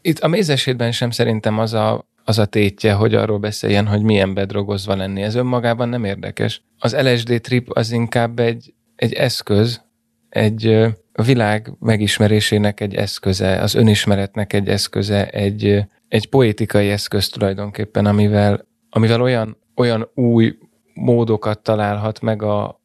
Itt 0.00 0.18
a 0.18 0.28
mézesétben 0.28 0.92
sem 0.92 1.10
szerintem 1.10 1.58
az 1.58 1.72
a, 1.72 2.04
az 2.24 2.38
a 2.38 2.46
tétje, 2.46 2.92
hogy 2.92 3.14
arról 3.14 3.38
beszéljen, 3.38 3.86
hogy 3.86 4.02
milyen 4.02 4.34
bedrogozva 4.34 4.96
lenni. 4.96 5.22
Ez 5.22 5.34
önmagában 5.34 5.88
nem 5.88 6.04
érdekes. 6.04 6.62
Az 6.78 6.96
LSD 6.96 7.40
trip 7.40 7.70
az 7.70 7.90
inkább 7.90 8.38
egy, 8.38 8.74
egy 8.96 9.12
eszköz, 9.12 9.80
egy 10.28 10.86
világ 11.24 11.72
megismerésének 11.78 12.80
egy 12.80 12.94
eszköze, 12.94 13.60
az 13.60 13.74
önismeretnek 13.74 14.52
egy 14.52 14.68
eszköze, 14.68 15.28
egy, 15.28 15.84
egy 16.08 16.28
poétikai 16.28 16.90
eszköz 16.90 17.28
tulajdonképpen, 17.28 18.06
amivel, 18.06 18.66
amivel 18.90 19.20
olyan, 19.20 19.56
olyan 19.74 20.10
új 20.14 20.58
módokat 20.96 21.62
találhat 21.62 22.20
meg 22.20 22.42
a, 22.42 22.80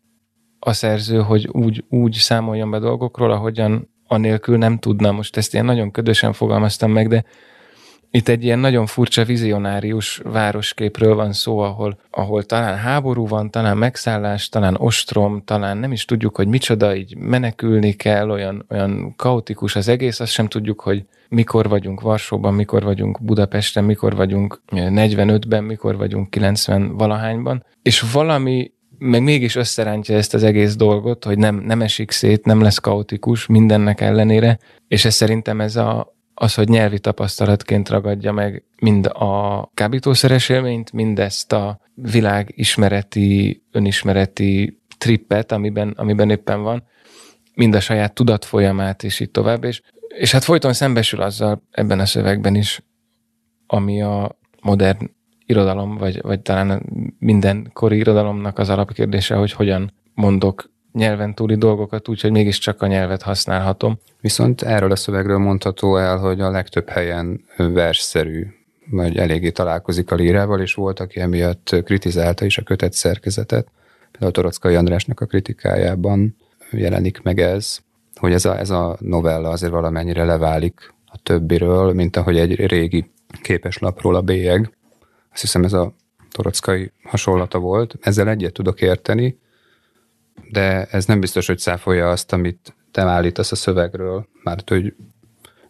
a 0.60 0.74
szerző, 0.74 1.22
hogy 1.22 1.48
úgy, 1.51 1.86
úgy 1.89 2.13
számoljon 2.13 2.72
be 2.72 2.80
dolgokról, 2.80 3.32
ahogyan 3.32 3.89
anélkül 4.08 4.58
nem 4.58 4.77
tudna. 4.77 5.12
Most 5.12 5.38
ezt 5.38 5.53
ilyen 5.53 5.65
nagyon 5.65 5.91
ködösen 5.91 6.34
fogalmaztam 6.34 6.91
meg, 6.91 7.08
de 7.08 7.25
itt 8.12 8.27
egy 8.27 8.44
ilyen 8.44 8.60
nagyon 8.60 8.86
furcsa 8.86 9.24
vizionárius 9.24 10.22
városképről 10.24 11.15
van 11.15 11.34
szó, 11.34 11.60
ahol, 11.60 12.00
ahol 12.10 12.44
talán 12.44 12.77
háború 12.77 13.27
van, 13.27 13.51
talán 13.51 13.77
megszállás, 13.77 14.50
talán 14.50 14.75
ostrom, 14.77 15.41
talán 15.46 15.77
nem 15.77 15.91
is 15.91 16.06
tudjuk, 16.06 16.36
hogy 16.36 16.48
micsoda, 16.48 16.96
így 16.96 17.18
menekülni 17.18 17.94
kell, 17.94 18.30
olyan, 18.30 18.65
olyan 18.70 19.13
kaotikus 19.15 19.75
az 19.75 19.88
egész, 19.88 20.20
azt 20.20 20.32
sem 20.32 20.48
tudjuk, 20.48 20.82
hogy 20.82 21.06
mikor 21.30 21.70
vagyunk 21.70 22.01
Varsóban, 22.01 22.53
mikor 22.53 22.84
vagyunk 22.84 23.24
Budapesten, 23.24 23.84
mikor 23.84 24.15
vagyunk 24.15 24.62
45-ben, 24.72 25.63
mikor 25.63 25.98
vagyunk 25.98 26.30
90 26.30 26.98
valahányban, 26.98 27.65
és 27.82 28.01
valami 28.13 28.72
meg 28.98 29.24
mégis 29.24 29.56
összerántja 29.56 30.15
ezt 30.15 30.34
az 30.34 30.44
egész 30.44 30.75
dolgot, 30.75 31.25
hogy 31.25 31.38
nem, 31.38 31.56
nem 31.56 31.82
esik 31.82 32.12
szét, 32.12 32.46
nem 32.46 32.62
lesz 32.62 32.77
kaotikus 32.77 33.46
mindennek 33.46 34.01
ellenére, 34.01 34.60
és 34.88 35.06
ez 35.06 35.13
szerintem 35.13 35.62
ez 35.62 35.75
a, 35.75 36.15
az, 36.41 36.53
hogy 36.53 36.69
nyelvi 36.69 37.00
tapasztalatként 37.00 37.89
ragadja 37.89 38.31
meg 38.31 38.63
mind 38.79 39.05
a 39.05 39.65
kábítószeres 39.74 40.50
élményt, 40.50 40.91
mind 40.91 41.19
ezt 41.19 41.51
a 41.51 41.79
világismereti, 41.93 43.63
önismereti 43.71 44.81
trippet, 44.98 45.51
amiben, 45.51 45.93
amiben 45.98 46.29
éppen 46.29 46.62
van, 46.62 46.83
mind 47.55 47.75
a 47.75 47.79
saját 47.79 48.13
tudat 48.13 48.45
folyamát, 48.45 49.03
és 49.03 49.19
így 49.19 49.31
tovább. 49.31 49.63
És, 49.63 49.81
és 50.07 50.31
hát 50.31 50.43
folyton 50.43 50.74
szembesül 50.74 51.21
azzal 51.21 51.63
ebben 51.71 52.00
a 52.00 52.05
szövegben 52.05 52.55
is, 52.55 52.83
ami 53.67 54.01
a 54.01 54.38
modern 54.62 55.12
irodalom, 55.45 55.98
vagy, 55.98 56.21
vagy 56.21 56.39
talán 56.39 56.83
mindenkori 57.19 57.98
irodalomnak 57.98 58.60
az 58.60 58.69
alapkérdése, 58.69 59.36
hogy 59.36 59.51
hogyan 59.51 59.93
mondok 60.13 60.71
nyelven 60.93 61.36
túli 61.36 61.55
dolgokat, 61.55 62.07
úgyhogy 62.07 62.31
mégiscsak 62.31 62.81
a 62.81 62.88
nyelvet 62.88 63.21
használhatom. 63.21 64.00
Viszont 64.21 64.62
erről 64.62 64.91
a 64.91 64.95
szövegről 64.95 65.38
mondható 65.38 65.98
el, 65.98 66.17
hogy 66.17 66.41
a 66.41 66.50
legtöbb 66.50 66.89
helyen 66.89 67.45
versszerű, 67.57 68.48
vagy 68.89 69.17
eléggé 69.17 69.50
találkozik 69.50 70.12
a 70.12 70.15
lírával, 70.15 70.60
és 70.60 70.74
volt, 70.74 71.00
aki 71.00 71.19
emiatt 71.19 71.75
kritizálta 71.83 72.45
is 72.45 72.57
a 72.57 72.63
kötet 72.63 72.93
szerkezetet. 72.93 73.67
Például 74.12 74.31
Torockai 74.31 74.75
Andrásnak 74.75 75.19
a 75.19 75.25
kritikájában 75.25 76.36
jelenik 76.71 77.21
meg 77.21 77.39
ez, 77.39 77.79
hogy 78.15 78.33
ez 78.33 78.45
a, 78.45 78.60
ez 78.60 78.69
a 78.69 78.98
novella 79.00 79.50
azért 79.50 79.71
valamennyire 79.71 80.24
leválik 80.24 80.93
a 81.05 81.17
többiről, 81.24 81.93
mint 81.93 82.15
ahogy 82.15 82.38
egy 82.38 82.65
régi 82.65 83.12
képeslapról 83.41 84.15
a 84.15 84.21
bélyeg. 84.21 84.77
Azt 85.31 85.41
hiszem 85.41 85.63
ez 85.63 85.74
a 85.74 85.93
torockai 86.31 86.91
hasonlata 87.03 87.60
volt. 87.60 87.95
Ezzel 88.01 88.29
egyet 88.29 88.53
tudok 88.53 88.81
érteni, 88.81 89.39
de 90.51 90.88
ez 90.91 91.05
nem 91.05 91.20
biztos, 91.20 91.48
hogy 91.48 91.60
száfolja 91.60 92.10
azt, 92.10 92.34
amit 92.34 92.75
te 92.91 93.01
állítasz 93.01 93.51
a 93.51 93.55
szövegről, 93.55 94.27
mert 94.43 94.70
hogy 94.70 94.93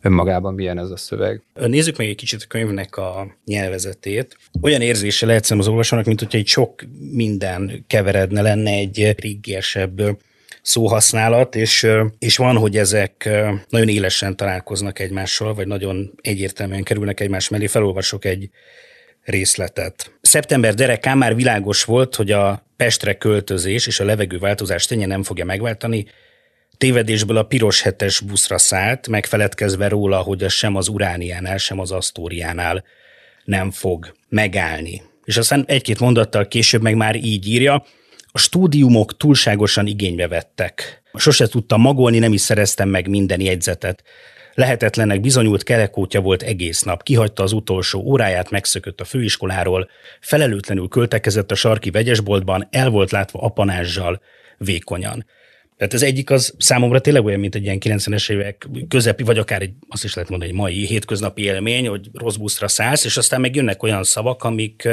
önmagában 0.01 0.53
milyen 0.53 0.77
ez 0.77 0.89
a 0.89 0.97
szöveg. 0.97 1.41
Nézzük 1.53 1.97
meg 1.97 2.07
egy 2.07 2.15
kicsit 2.15 2.41
a 2.41 2.47
könyvnek 2.47 2.97
a 2.97 3.35
nyelvezetét. 3.45 4.37
Olyan 4.61 4.81
érzése 4.81 5.25
lehet 5.25 5.45
az 5.49 5.67
olvasónak, 5.67 6.05
mint 6.05 6.19
hogyha 6.19 6.37
egy 6.37 6.47
sok 6.47 6.83
minden 7.11 7.83
keveredne, 7.87 8.41
lenne 8.41 8.71
egy 8.71 9.15
réggiesebb 9.19 10.01
szóhasználat, 10.61 11.55
és, 11.55 11.87
és 12.19 12.37
van, 12.37 12.57
hogy 12.57 12.77
ezek 12.77 13.29
nagyon 13.69 13.87
élesen 13.87 14.35
találkoznak 14.35 14.99
egymással, 14.99 15.53
vagy 15.53 15.67
nagyon 15.67 16.13
egyértelműen 16.21 16.83
kerülnek 16.83 17.19
egymás 17.19 17.49
mellé. 17.49 17.67
Felolvasok 17.67 18.25
egy 18.25 18.49
részletet. 19.23 20.11
Szeptember 20.21 20.73
derekán 20.73 21.17
már 21.17 21.35
világos 21.35 21.83
volt, 21.83 22.15
hogy 22.15 22.31
a 22.31 22.65
Pestre 22.75 23.13
költözés 23.13 23.87
és 23.87 23.99
a 23.99 24.05
levegőváltozás 24.05 24.85
ténye 24.85 25.05
nem 25.05 25.23
fogja 25.23 25.45
megváltani, 25.45 26.05
tévedésből 26.77 27.37
a 27.37 27.43
piros 27.43 27.81
hetes 27.81 28.19
buszra 28.19 28.57
szállt, 28.57 29.07
megfeledkezve 29.07 29.87
róla, 29.87 30.17
hogy 30.17 30.43
az 30.43 30.53
sem 30.53 30.75
az 30.75 30.87
Urániánál, 30.87 31.57
sem 31.57 31.79
az 31.79 31.91
Asztóriánál 31.91 32.83
nem 33.43 33.71
fog 33.71 34.13
megállni. 34.29 35.01
És 35.23 35.37
aztán 35.37 35.63
egy-két 35.67 35.99
mondattal 35.99 36.47
később 36.47 36.81
meg 36.81 36.95
már 36.95 37.15
így 37.15 37.47
írja, 37.47 37.85
a 38.31 38.37
stúdiumok 38.37 39.17
túlságosan 39.17 39.87
igénybe 39.87 40.27
vettek. 40.27 41.01
Sose 41.13 41.47
tudtam 41.47 41.81
magolni, 41.81 42.19
nem 42.19 42.33
is 42.33 42.41
szereztem 42.41 42.89
meg 42.89 43.07
minden 43.07 43.41
jegyzetet. 43.41 44.03
Lehetetlennek 44.53 45.21
bizonyult 45.21 45.63
kerekótja 45.63 46.21
volt 46.21 46.41
egész 46.41 46.81
nap, 46.81 47.03
kihagyta 47.03 47.43
az 47.43 47.51
utolsó 47.51 47.99
óráját, 47.99 48.49
megszökött 48.49 49.01
a 49.01 49.05
főiskoláról, 49.05 49.89
felelőtlenül 50.19 50.87
költekezett 50.87 51.51
a 51.51 51.55
sarki 51.55 51.89
vegyesboltban, 51.89 52.67
el 52.71 52.89
volt 52.89 53.11
látva 53.11 53.39
apanázsal, 53.39 54.21
vékonyan. 54.57 55.25
Tehát 55.77 55.93
ez 55.93 56.03
egyik 56.03 56.29
az 56.29 56.53
számomra 56.57 57.01
tényleg 57.01 57.25
olyan, 57.25 57.39
mint 57.39 57.55
egy 57.55 57.63
ilyen 57.63 57.77
90-es 57.79 58.31
évek 58.31 58.67
közepi, 58.87 59.23
vagy 59.23 59.37
akár 59.37 59.61
egy, 59.61 59.73
azt 59.89 60.03
is 60.03 60.13
lehet 60.13 60.29
mondani, 60.29 60.51
egy 60.51 60.57
mai 60.57 60.85
hétköznapi 60.85 61.41
élmény, 61.41 61.87
hogy 61.87 62.09
rossz 62.13 62.35
buszra 62.35 62.67
szállsz, 62.67 63.05
és 63.05 63.17
aztán 63.17 63.41
meg 63.41 63.55
jönnek 63.55 63.83
olyan 63.83 64.03
szavak, 64.03 64.43
amik, 64.43 64.89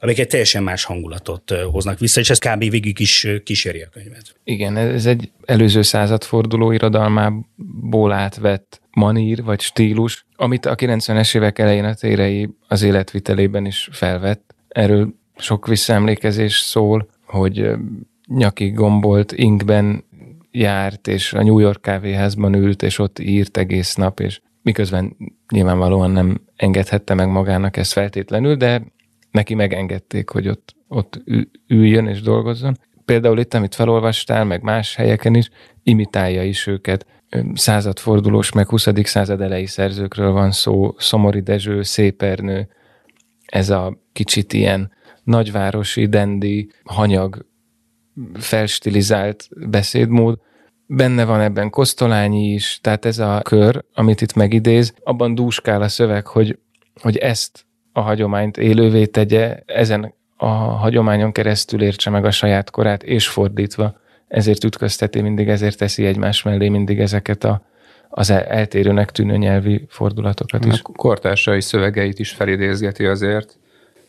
amik 0.00 0.18
egy 0.18 0.26
teljesen 0.26 0.62
más 0.62 0.84
hangulatot 0.84 1.50
hoznak 1.70 1.98
vissza, 1.98 2.20
és 2.20 2.30
ez 2.30 2.38
kb. 2.38 2.58
végig 2.58 3.00
is 3.00 3.26
kíséri 3.44 3.82
a 3.82 3.88
könyvet. 3.88 4.34
Igen, 4.44 4.76
ez 4.76 5.06
egy 5.06 5.30
előző 5.44 5.82
századforduló 5.82 6.72
irodalmából 6.72 8.12
átvett 8.12 8.80
manír 8.90 9.42
vagy 9.42 9.60
stílus, 9.60 10.26
amit 10.36 10.66
a 10.66 10.74
90-es 10.74 11.36
évek 11.36 11.58
elején 11.58 11.84
a 11.84 11.94
térei 11.94 12.48
az 12.68 12.82
életvitelében 12.82 13.66
is 13.66 13.88
felvett. 13.92 14.54
Erről 14.68 15.14
sok 15.36 15.66
visszaemlékezés 15.66 16.56
szól, 16.56 17.08
hogy 17.26 17.70
nyaki 18.26 18.70
gombolt 18.70 19.32
inkben 19.32 20.04
járt, 20.50 21.06
és 21.08 21.32
a 21.32 21.42
New 21.42 21.58
York 21.58 21.82
kávéházban 21.82 22.54
ült, 22.54 22.82
és 22.82 22.98
ott 22.98 23.18
írt 23.18 23.56
egész 23.56 23.94
nap, 23.94 24.20
és 24.20 24.40
miközben 24.62 25.16
nyilvánvalóan 25.52 26.10
nem 26.10 26.40
engedhette 26.56 27.14
meg 27.14 27.28
magának 27.28 27.76
ezt 27.76 27.92
feltétlenül, 27.92 28.54
de 28.54 28.82
neki 29.30 29.54
megengedték, 29.54 30.28
hogy 30.28 30.48
ott, 30.48 30.76
ott 30.88 31.22
üljön 31.66 32.06
és 32.06 32.20
dolgozzon. 32.20 32.76
Például 33.04 33.38
itt, 33.38 33.54
amit 33.54 33.74
felolvastál, 33.74 34.44
meg 34.44 34.62
más 34.62 34.94
helyeken 34.94 35.34
is, 35.34 35.48
imitálja 35.82 36.42
is 36.42 36.66
őket. 36.66 37.06
Századfordulós, 37.54 38.52
meg 38.52 38.68
20. 38.68 38.88
század 39.02 39.40
elejé 39.40 39.64
szerzőkről 39.64 40.32
van 40.32 40.50
szó, 40.50 40.94
Szomori 40.98 41.40
Dezső, 41.40 41.82
Szépernő, 41.82 42.68
ez 43.46 43.70
a 43.70 43.98
kicsit 44.12 44.52
ilyen 44.52 44.92
nagyvárosi, 45.22 46.06
dendi, 46.06 46.70
hanyag, 46.84 47.46
felstilizált 48.34 49.48
beszédmód. 49.68 50.38
Benne 50.86 51.24
van 51.24 51.40
ebben 51.40 51.70
Kosztolányi 51.70 52.52
is, 52.52 52.78
tehát 52.82 53.04
ez 53.04 53.18
a 53.18 53.40
kör, 53.42 53.84
amit 53.94 54.20
itt 54.20 54.34
megidéz, 54.34 54.94
abban 55.02 55.34
dúskál 55.34 55.82
a 55.82 55.88
szöveg, 55.88 56.26
hogy, 56.26 56.58
hogy 57.00 57.16
ezt 57.16 57.66
a 57.98 58.02
hagyományt 58.02 58.56
élővé 58.56 59.06
tegye, 59.06 59.62
ezen 59.66 60.14
a 60.36 60.46
hagyományon 60.56 61.32
keresztül 61.32 61.82
értse 61.82 62.10
meg 62.10 62.24
a 62.24 62.30
saját 62.30 62.70
korát, 62.70 63.02
és 63.02 63.28
fordítva. 63.28 64.00
Ezért 64.28 64.64
ütközteti 64.64 65.20
mindig, 65.20 65.48
ezért 65.48 65.78
teszi 65.78 66.06
egymás 66.06 66.42
mellé 66.42 66.68
mindig 66.68 67.00
ezeket 67.00 67.44
a, 67.44 67.62
az 68.08 68.30
eltérőnek 68.30 69.10
tűnő 69.10 69.36
nyelvi 69.36 69.86
fordulatokat 69.88 70.64
is. 70.64 70.80
A 70.82 70.92
kortársai 70.92 71.60
szövegeit 71.60 72.18
is 72.18 72.30
felidézgeti 72.30 73.04
azért. 73.04 73.58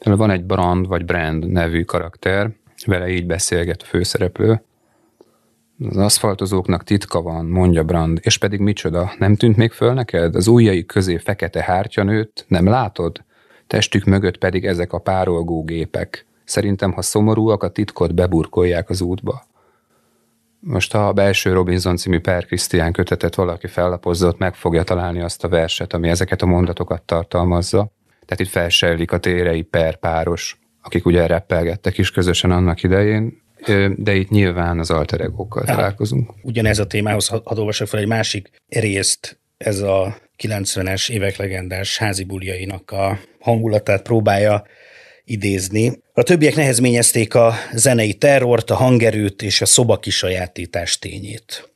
Van 0.03 0.31
egy 0.31 0.43
Brand 0.43 0.88
vagy 0.88 1.05
Brand 1.05 1.48
nevű 1.48 1.84
karakter, 1.84 2.50
vele 2.86 3.08
így 3.08 3.25
beszélget 3.25 3.81
a 3.81 3.86
főszereplő. 3.86 4.62
Az 5.89 5.98
aszfaltozóknak 5.98 6.84
titka 6.84 7.22
van, 7.22 7.46
mondja 7.46 7.84
Brand, 7.84 8.19
és 8.22 8.38
pedig 8.38 8.60
micsoda, 8.60 9.12
nem 9.19 9.36
tűnt 9.36 9.58
még 9.58 9.72
föl 9.72 9.93
neked? 9.93 10.36
Az 10.36 10.48
ujjai 10.48 10.86
közé 10.86 11.17
fekete 11.17 11.63
hártya 11.63 12.03
nőtt, 12.03 12.46
nem 12.48 12.67
látod? 12.67 13.27
Testük 13.70 14.04
mögött 14.04 14.38
pedig 14.38 14.66
ezek 14.66 14.94
a 14.94 14.98
párolgó 14.98 15.64
gépek. 15.64 16.26
Szerintem, 16.44 16.92
ha 16.92 17.02
szomorúak, 17.02 17.64
a 17.64 17.70
titkot 17.70 18.14
beburkolják 18.14 18.90
az 18.90 19.02
útba. 19.02 19.44
Most 20.60 20.92
ha 20.92 21.08
a 21.08 21.14
belső 21.14 21.54
Robinson 21.54 21.98
című 21.98 22.20
Per 22.20 22.46
Krisztián 22.46 22.92
kötetet 22.92 23.36
valaki 23.36 23.68
fellapozza, 23.68 24.36
meg 24.38 24.56
fogja 24.56 24.84
találni 24.84 25.22
azt 25.22 25.44
a 25.44 25.48
verset, 25.48 25.94
ami 25.94 26.10
ezeket 26.10 26.42
a 26.42 26.46
mondatokat 26.46 27.02
tartalmazza. 27.02 27.92
Tehát 28.26 28.40
itt 28.40 28.48
felsejlik 28.48 29.12
a 29.12 29.18
térei 29.18 29.62
per 29.62 29.96
páros, 29.96 30.60
akik 30.82 31.06
ugye 31.06 31.28
reppelgettek 31.28 31.98
is 31.98 32.12
közösen 32.12 32.52
annak 32.52 32.84
idején, 32.84 33.42
de 33.96 34.16
itt 34.16 34.30
nyilván 34.30 34.80
az 34.80 34.92
alter 34.92 35.22
egókkal 35.22 35.64
találkozunk. 35.64 36.34
Ugyanez 36.42 36.80
a 36.80 36.88
témához 36.88 37.28
hadd 37.28 37.58
olvasok 37.58 37.88
fel 37.88 38.00
egy 38.00 38.08
másik 38.08 38.50
részt, 38.68 39.40
ez 39.58 39.80
a 39.80 40.16
90-es 40.44 41.10
évek 41.10 41.38
legendás 41.38 41.98
házi 41.98 42.24
buljainak 42.24 42.92
a 42.92 43.20
hangulatát 43.39 44.01
próbálja 44.01 44.65
idézni. 45.24 46.01
A 46.13 46.24
többiek 46.24 46.55
nehezményezték 46.55 47.36
a 47.36 47.53
zenei 47.74 48.13
terrort, 48.13 48.69
a 48.69 48.75
hangerőt 48.75 49.41
és 49.41 49.62
a 49.62 49.65
szobakisajátítás 49.65 51.00
tényét. 51.00 51.69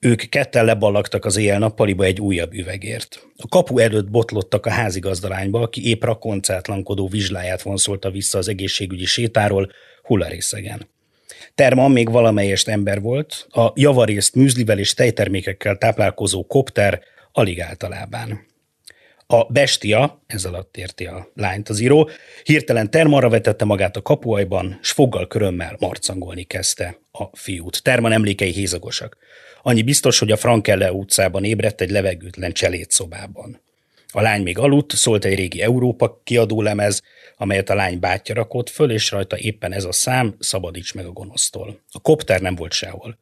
Ők 0.00 0.28
ketten 0.28 0.64
leballagtak 0.64 1.24
az 1.24 1.36
éjjel-nappaliba 1.36 2.04
egy 2.04 2.20
újabb 2.20 2.52
üvegért. 2.52 3.26
A 3.36 3.48
kapu 3.48 3.78
előtt 3.78 4.10
botlottak 4.10 4.66
a 4.66 4.70
házigazdalányba, 4.70 5.60
aki 5.60 5.88
épp 5.88 6.04
rakoncátlankodó 6.04 7.08
vizsláját 7.08 7.62
vonszolta 7.62 8.10
vissza 8.10 8.38
az 8.38 8.48
egészségügyi 8.48 9.04
sétáról 9.04 9.70
hullarészegen. 10.02 10.88
Terman 11.54 11.90
még 11.90 12.10
valamelyest 12.10 12.68
ember 12.68 13.00
volt, 13.00 13.46
a 13.50 13.72
javarészt 13.74 14.34
műzlivel 14.34 14.78
és 14.78 14.94
tejtermékekkel 14.94 15.76
táplálkozó 15.76 16.46
kopter 16.46 17.00
alig 17.32 17.60
általában. 17.60 18.46
A 19.32 19.46
bestia, 19.48 20.22
ez 20.26 20.44
alatt 20.44 20.76
érti 20.76 21.04
a 21.04 21.28
lányt 21.34 21.68
az 21.68 21.80
író, 21.80 22.10
hirtelen 22.42 22.90
termarra 22.90 23.28
vetette 23.28 23.64
magát 23.64 23.96
a 23.96 24.02
kapuajban, 24.02 24.78
s 24.82 24.90
foggal 24.90 25.26
körömmel 25.26 25.76
marcangolni 25.78 26.42
kezdte 26.42 26.98
a 27.12 27.36
fiút. 27.36 27.82
Terman 27.82 28.12
emlékei 28.12 28.50
hézagosak. 28.50 29.16
Annyi 29.62 29.82
biztos, 29.82 30.18
hogy 30.18 30.30
a 30.30 30.36
Frankelle 30.36 30.92
utcában 30.92 31.44
ébredt 31.44 31.80
egy 31.80 31.90
levegőtlen 31.90 32.52
cselédszobában. 32.52 33.60
A 34.08 34.20
lány 34.20 34.42
még 34.42 34.58
aludt, 34.58 34.96
szólt 34.96 35.24
egy 35.24 35.34
régi 35.34 35.62
Európa 35.62 36.20
kiadólemez, 36.24 37.02
amelyet 37.36 37.70
a 37.70 37.74
lány 37.74 37.98
bátyja 37.98 38.34
rakott 38.34 38.68
föl, 38.68 38.90
és 38.90 39.10
rajta 39.10 39.38
éppen 39.38 39.72
ez 39.72 39.84
a 39.84 39.92
szám, 39.92 40.34
szabadíts 40.38 40.94
meg 40.94 41.06
a 41.06 41.12
gonosztól. 41.12 41.80
A 41.92 42.00
kopter 42.00 42.40
nem 42.40 42.54
volt 42.54 42.72
sehol. 42.72 43.18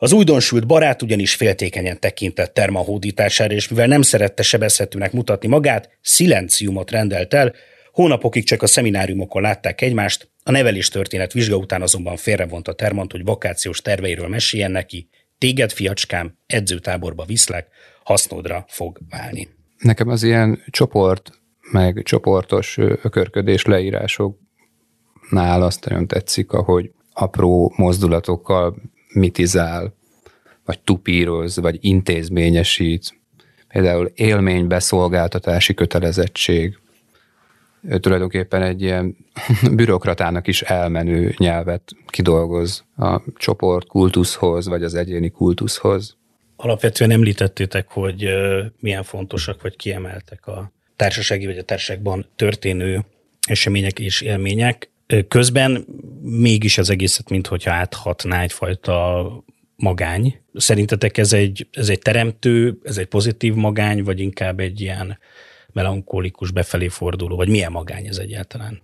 Az 0.00 0.12
újdonsült 0.12 0.66
barát 0.66 1.02
ugyanis 1.02 1.34
féltékenyen 1.34 2.00
tekintett 2.00 2.54
Terma 2.54 2.78
hódítására, 2.78 3.54
és 3.54 3.68
mivel 3.68 3.86
nem 3.86 4.02
szerette 4.02 4.42
sebezhetőnek 4.42 5.12
mutatni 5.12 5.48
magát, 5.48 5.98
szilenciumot 6.00 6.90
rendelt 6.90 7.34
el, 7.34 7.54
hónapokig 7.92 8.44
csak 8.44 8.62
a 8.62 8.66
szemináriumokon 8.66 9.42
látták 9.42 9.80
egymást, 9.80 10.30
a 10.42 10.50
nevelés 10.50 10.88
történet 10.88 11.32
vizsga 11.32 11.56
után 11.56 11.82
azonban 11.82 12.16
félrevont 12.16 12.68
a 12.68 12.72
Termant, 12.72 13.12
hogy 13.12 13.24
vakációs 13.24 13.80
terveiről 13.80 14.28
meséljen 14.28 14.70
neki, 14.70 15.08
téged, 15.38 15.72
fiacskám, 15.72 16.38
edzőtáborba 16.46 17.24
viszlek, 17.24 17.68
hasznodra 18.04 18.64
fog 18.68 18.98
válni. 19.10 19.48
Nekem 19.78 20.08
az 20.08 20.22
ilyen 20.22 20.62
csoport, 20.70 21.30
meg 21.72 22.02
csoportos 22.04 22.76
ökörködés 22.78 23.64
leírásoknál 23.64 25.62
azt 25.62 25.84
nagyon 25.84 26.06
tetszik, 26.06 26.52
ahogy 26.52 26.90
apró 27.12 27.72
mozdulatokkal 27.76 28.76
mitizál, 29.12 29.94
vagy 30.64 30.80
tupíroz, 30.80 31.56
vagy 31.56 31.78
intézményesít. 31.80 33.18
Például 33.68 34.12
élménybeszolgáltatási 34.14 35.74
kötelezettség. 35.74 36.78
Ő 37.82 37.98
tulajdonképpen 37.98 38.62
egy 38.62 38.82
ilyen 38.82 39.16
bürokratának 39.76 40.46
is 40.46 40.62
elmenő 40.62 41.34
nyelvet 41.38 41.92
kidolgoz 42.06 42.84
a 42.96 43.20
csoport 43.36 43.86
kultuszhoz, 43.86 44.66
vagy 44.66 44.82
az 44.82 44.94
egyéni 44.94 45.30
kultuszhoz. 45.30 46.16
Alapvetően 46.56 47.10
említettétek, 47.10 47.88
hogy 47.88 48.28
milyen 48.80 49.02
fontosak 49.02 49.62
vagy 49.62 49.76
kiemeltek 49.76 50.46
a 50.46 50.72
társasági 50.96 51.46
vagy 51.46 51.58
a 51.58 51.62
társaságban 51.62 52.26
történő 52.36 53.04
események 53.48 53.98
és 53.98 54.20
élmények. 54.20 54.90
Közben 55.28 55.86
mégis 56.22 56.78
az 56.78 56.90
egészet, 56.90 57.30
mintha 57.30 57.70
áthatná 57.70 58.42
egyfajta 58.42 59.30
magány. 59.76 60.40
Szerintetek 60.54 61.18
ez 61.18 61.32
egy, 61.32 61.68
ez 61.72 61.88
egy 61.88 61.98
teremtő, 61.98 62.78
ez 62.82 62.98
egy 62.98 63.06
pozitív 63.06 63.54
magány, 63.54 64.02
vagy 64.02 64.20
inkább 64.20 64.60
egy 64.60 64.80
ilyen 64.80 65.18
melankolikus 65.72 66.50
befelé 66.50 66.88
forduló, 66.88 67.36
vagy 67.36 67.48
milyen 67.48 67.72
magány 67.72 68.06
ez 68.06 68.16
egyáltalán? 68.16 68.80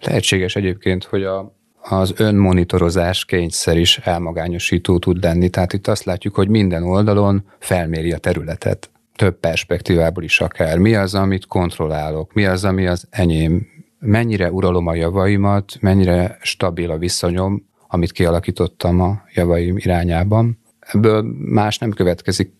Lehetséges 0.00 0.56
egyébként, 0.56 1.04
hogy 1.04 1.22
a, 1.22 1.56
az 1.82 2.12
önmonitorozás 2.16 3.24
kényszer 3.24 3.76
is 3.76 3.98
elmagányosító 3.98 4.98
tud 4.98 5.22
lenni. 5.22 5.48
Tehát 5.48 5.72
itt 5.72 5.86
azt 5.86 6.04
látjuk, 6.04 6.34
hogy 6.34 6.48
minden 6.48 6.82
oldalon 6.82 7.44
felméri 7.58 8.12
a 8.12 8.18
területet. 8.18 8.90
Több 9.16 9.40
perspektívából 9.40 10.22
is 10.22 10.40
akár. 10.40 10.78
Mi 10.78 10.94
az, 10.94 11.14
amit 11.14 11.46
kontrollálok? 11.46 12.32
Mi 12.32 12.44
az, 12.44 12.64
ami 12.64 12.86
az 12.86 13.06
enyém? 13.10 13.72
Mennyire 14.04 14.50
uralom 14.50 14.86
a 14.86 14.94
javaimat, 14.94 15.76
mennyire 15.80 16.38
stabil 16.40 16.90
a 16.90 16.98
viszonyom, 16.98 17.68
amit 17.88 18.12
kialakítottam 18.12 19.00
a 19.00 19.22
javaim 19.34 19.76
irányában. 19.76 20.58
Ebből 20.80 21.22
más 21.38 21.78
nem 21.78 21.90
következik, 21.90 22.52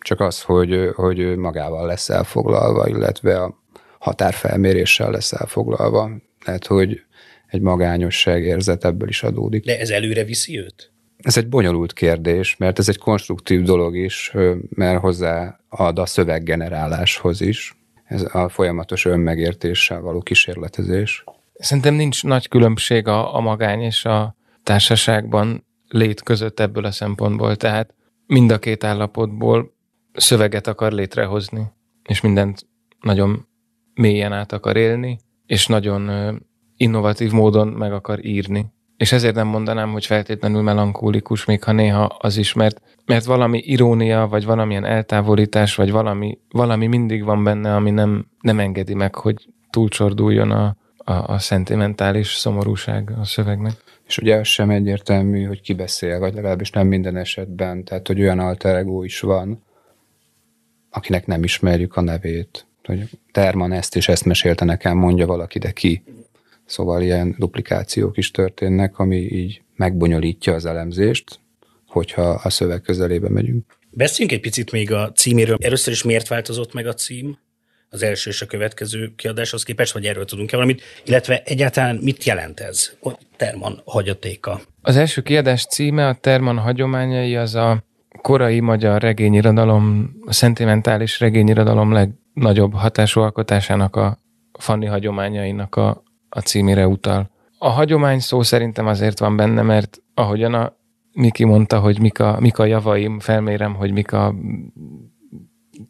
csak 0.00 0.20
az, 0.20 0.42
hogy, 0.42 0.90
hogy 0.94 1.36
magával 1.36 1.86
lesz 1.86 2.08
elfoglalva, 2.08 2.88
illetve 2.88 3.42
a 3.42 3.62
határfelméréssel 3.98 5.10
lesz 5.10 5.32
elfoglalva. 5.32 6.10
Lehet, 6.44 6.66
hogy 6.66 7.02
egy 7.46 7.60
magányosság 7.60 8.44
érzet 8.44 8.84
ebből 8.84 9.08
is 9.08 9.22
adódik. 9.22 9.64
De 9.64 9.78
ez 9.78 9.90
előre 9.90 10.24
viszi 10.24 10.58
őt? 10.58 10.92
Ez 11.18 11.36
egy 11.36 11.48
bonyolult 11.48 11.92
kérdés, 11.92 12.56
mert 12.56 12.78
ez 12.78 12.88
egy 12.88 12.98
konstruktív 12.98 13.62
dolog 13.62 13.96
is, 13.96 14.32
mert 14.68 15.00
hozzá 15.00 15.60
ad 15.68 15.98
a 15.98 16.06
szöveggeneráláshoz 16.06 17.40
is 17.40 17.76
ez 18.12 18.34
a 18.34 18.48
folyamatos 18.48 19.04
önmegértéssel 19.04 20.00
való 20.00 20.20
kísérletezés. 20.20 21.24
Szerintem 21.54 21.94
nincs 21.94 22.24
nagy 22.24 22.48
különbség 22.48 23.06
a, 23.06 23.34
a 23.36 23.40
magány 23.40 23.80
és 23.80 24.04
a 24.04 24.36
társaságban 24.62 25.66
lét 25.88 26.22
között 26.22 26.60
ebből 26.60 26.84
a 26.84 26.90
szempontból, 26.90 27.56
tehát 27.56 27.94
mind 28.26 28.50
a 28.50 28.58
két 28.58 28.84
állapotból 28.84 29.74
szöveget 30.12 30.66
akar 30.66 30.92
létrehozni, 30.92 31.72
és 32.08 32.20
mindent 32.20 32.66
nagyon 33.00 33.46
mélyen 33.94 34.32
át 34.32 34.52
akar 34.52 34.76
élni, 34.76 35.18
és 35.46 35.66
nagyon 35.66 36.10
innovatív 36.76 37.32
módon 37.32 37.68
meg 37.68 37.92
akar 37.92 38.24
írni. 38.24 38.72
És 39.02 39.12
ezért 39.12 39.34
nem 39.34 39.46
mondanám, 39.46 39.92
hogy 39.92 40.06
feltétlenül 40.06 40.62
melankólikus, 40.62 41.44
még 41.44 41.62
ha 41.62 41.72
néha 41.72 42.04
az 42.04 42.36
is, 42.36 42.52
mert, 42.52 42.80
mert 43.06 43.24
valami 43.24 43.58
irónia, 43.58 44.26
vagy 44.26 44.44
valamilyen 44.44 44.84
eltávolítás, 44.84 45.74
vagy 45.74 45.90
valami, 45.90 46.38
valami 46.50 46.86
mindig 46.86 47.24
van 47.24 47.44
benne, 47.44 47.74
ami 47.74 47.90
nem, 47.90 48.26
nem 48.40 48.58
engedi 48.58 48.94
meg, 48.94 49.14
hogy 49.14 49.48
túlcsorduljon 49.70 50.50
a, 50.50 50.76
a, 50.96 51.12
a 51.12 51.38
szentimentális 51.38 52.34
szomorúság 52.34 53.12
a 53.20 53.24
szövegnek. 53.24 53.72
És 54.06 54.18
ugye 54.18 54.42
sem 54.42 54.70
egyértelmű, 54.70 55.44
hogy 55.44 55.60
ki 55.60 55.72
beszél, 55.72 56.18
vagy 56.18 56.34
legalábbis 56.34 56.70
nem 56.70 56.86
minden 56.86 57.16
esetben. 57.16 57.84
Tehát, 57.84 58.06
hogy 58.06 58.20
olyan 58.20 58.38
alter 58.38 58.76
ego 58.76 59.02
is 59.02 59.20
van, 59.20 59.62
akinek 60.90 61.26
nem 61.26 61.42
ismerjük 61.42 61.96
a 61.96 62.00
nevét. 62.00 62.66
Hogy 62.84 63.08
Terman 63.32 63.72
ezt 63.72 63.96
és 63.96 64.08
ezt 64.08 64.24
mesélte 64.24 64.64
nekem, 64.64 64.96
mondja 64.96 65.26
valaki, 65.26 65.58
de 65.58 65.70
ki. 65.70 66.02
Szóval 66.72 67.02
ilyen 67.02 67.34
duplikációk 67.38 68.16
is 68.16 68.30
történnek, 68.30 68.98
ami 68.98 69.16
így 69.16 69.62
megbonyolítja 69.76 70.54
az 70.54 70.66
elemzést, 70.66 71.40
hogyha 71.86 72.22
a 72.22 72.50
szöveg 72.50 72.80
közelébe 72.80 73.28
megyünk. 73.28 73.64
Beszéljünk 73.90 74.36
egy 74.36 74.42
picit 74.42 74.72
még 74.72 74.92
a 74.92 75.12
címéről. 75.12 75.56
Először 75.60 75.92
is 75.92 76.02
miért 76.02 76.28
változott 76.28 76.72
meg 76.72 76.86
a 76.86 76.94
cím? 76.94 77.38
Az 77.88 78.02
első 78.02 78.30
és 78.30 78.42
a 78.42 78.46
következő 78.46 79.12
kiadáshoz 79.16 79.62
képest, 79.62 79.92
vagy 79.92 80.06
erről 80.06 80.24
tudunk-e 80.24 80.56
valamit, 80.56 80.82
illetve 81.04 81.42
egyáltalán 81.44 81.96
mit 81.96 82.24
jelent 82.24 82.60
ez? 82.60 82.92
A 83.02 83.10
Terman 83.36 83.82
hagyatéka. 83.84 84.60
Az 84.82 84.96
első 84.96 85.22
kiadás 85.22 85.66
címe, 85.66 86.08
a 86.08 86.14
Terman 86.14 86.58
hagyományai, 86.58 87.36
az 87.36 87.54
a 87.54 87.84
korai 88.22 88.60
magyar 88.60 89.02
regényirodalom, 89.02 90.16
a 90.26 90.32
szentimentális 90.32 91.20
regényirodalom 91.20 91.92
legnagyobb 91.92 92.74
hatású 92.74 93.20
alkotásának 93.20 93.96
a 93.96 94.20
Fanni 94.58 94.86
hagyományainak 94.86 95.76
a, 95.76 96.02
a 96.34 96.40
címére 96.40 96.86
utal. 96.86 97.30
A 97.58 97.68
hagyomány 97.68 98.20
szó 98.20 98.42
szerintem 98.42 98.86
azért 98.86 99.18
van 99.18 99.36
benne, 99.36 99.62
mert 99.62 100.02
ahogyan 100.14 100.54
a 100.54 100.80
Miki 101.14 101.44
mondta, 101.44 101.80
hogy 101.80 102.00
mik 102.00 102.20
a, 102.20 102.36
mik 102.40 102.58
a 102.58 102.64
javaim, 102.64 103.20
felmérem, 103.20 103.74
hogy 103.74 103.92
mik 103.92 104.12
a, 104.12 104.34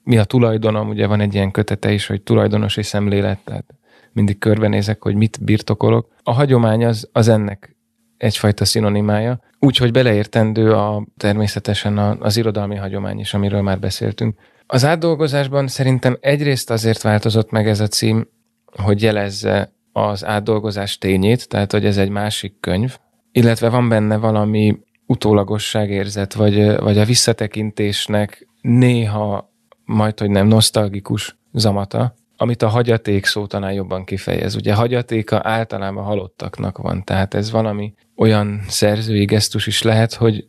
mi 0.04 0.18
a 0.18 0.24
tulajdonom, 0.24 0.88
ugye 0.88 1.06
van 1.06 1.20
egy 1.20 1.34
ilyen 1.34 1.50
kötete 1.50 1.92
is, 1.92 2.06
hogy 2.06 2.22
tulajdonosi 2.22 2.82
szemlélet, 2.82 3.38
tehát 3.44 3.74
mindig 4.12 4.38
körbenézek, 4.38 5.02
hogy 5.02 5.14
mit 5.14 5.38
birtokolok. 5.44 6.08
A 6.22 6.32
hagyomány 6.32 6.84
az, 6.84 7.08
az 7.12 7.28
ennek 7.28 7.76
egyfajta 8.16 8.64
szinonimája, 8.64 9.40
úgyhogy 9.58 9.92
beleértendő 9.92 10.72
a, 10.72 11.06
természetesen 11.16 11.98
a, 11.98 12.16
az 12.20 12.36
irodalmi 12.36 12.76
hagyomány 12.76 13.18
is, 13.18 13.34
amiről 13.34 13.62
már 13.62 13.78
beszéltünk. 13.78 14.38
Az 14.66 14.84
átdolgozásban 14.84 15.68
szerintem 15.68 16.16
egyrészt 16.20 16.70
azért 16.70 17.02
változott 17.02 17.50
meg 17.50 17.68
ez 17.68 17.80
a 17.80 17.86
cím, 17.86 18.28
hogy 18.76 19.02
jelezze 19.02 19.72
az 19.92 20.24
átdolgozás 20.24 20.98
tényét, 20.98 21.48
tehát 21.48 21.72
hogy 21.72 21.84
ez 21.84 21.98
egy 21.98 22.08
másik 22.08 22.60
könyv, 22.60 22.98
illetve 23.32 23.68
van 23.68 23.88
benne 23.88 24.16
valami 24.16 24.78
utólagosságérzet, 25.06 26.34
vagy, 26.34 26.76
vagy 26.76 26.98
a 26.98 27.04
visszatekintésnek 27.04 28.46
néha 28.60 29.52
majd, 29.84 30.18
hogy 30.18 30.30
nem 30.30 30.46
nosztalgikus 30.46 31.36
zamata, 31.52 32.14
amit 32.36 32.62
a 32.62 32.68
hagyaték 32.68 33.26
szó 33.26 33.46
talán 33.46 33.72
jobban 33.72 34.04
kifejez. 34.04 34.54
Ugye 34.54 34.74
hagyatéka 34.74 35.40
általában 35.42 36.04
halottaknak 36.04 36.78
van, 36.78 37.04
tehát 37.04 37.34
ez 37.34 37.50
valami 37.50 37.94
olyan 38.16 38.60
szerzői 38.68 39.24
gesztus 39.24 39.66
is 39.66 39.82
lehet, 39.82 40.14
hogy 40.14 40.48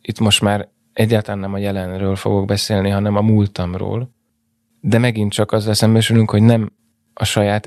itt 0.00 0.18
most 0.18 0.42
már 0.42 0.68
egyáltalán 0.92 1.40
nem 1.40 1.54
a 1.54 1.58
jelenről 1.58 2.16
fogok 2.16 2.46
beszélni, 2.46 2.90
hanem 2.90 3.16
a 3.16 3.20
múltamról, 3.20 4.10
de 4.80 4.98
megint 4.98 5.32
csak 5.32 5.52
azzal 5.52 5.74
szembesülünk, 5.74 6.30
hogy 6.30 6.42
nem 6.42 6.72
a 7.14 7.24
saját 7.24 7.66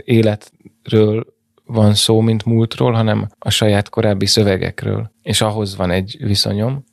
életről 0.83 1.25
van 1.65 1.93
szó, 1.93 2.19
mint 2.19 2.45
múltról, 2.45 2.91
hanem 2.91 3.27
a 3.39 3.49
saját 3.49 3.89
korábbi 3.89 4.25
szövegekről. 4.25 5.11
És 5.21 5.41
ahhoz 5.41 5.75
van 5.75 5.91
egy 5.91 6.17
viszonyom, 6.19 6.83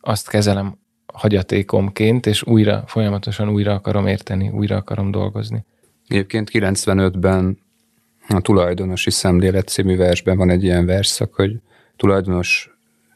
azt 0.00 0.28
kezelem 0.28 0.78
hagyatékomként, 1.12 2.26
és 2.26 2.42
újra, 2.42 2.84
folyamatosan 2.86 3.48
újra 3.48 3.72
akarom 3.74 4.06
érteni, 4.06 4.48
újra 4.48 4.76
akarom 4.76 5.10
dolgozni. 5.10 5.64
Egyébként 6.08 6.50
95-ben 6.52 7.58
a 8.28 8.40
tulajdonosi 8.40 9.10
szemlélet 9.10 9.68
című 9.68 9.96
versben 9.96 10.36
van 10.36 10.50
egy 10.50 10.62
ilyen 10.62 10.86
verszak, 10.86 11.34
hogy 11.34 11.60
tulajdonos 11.96 12.70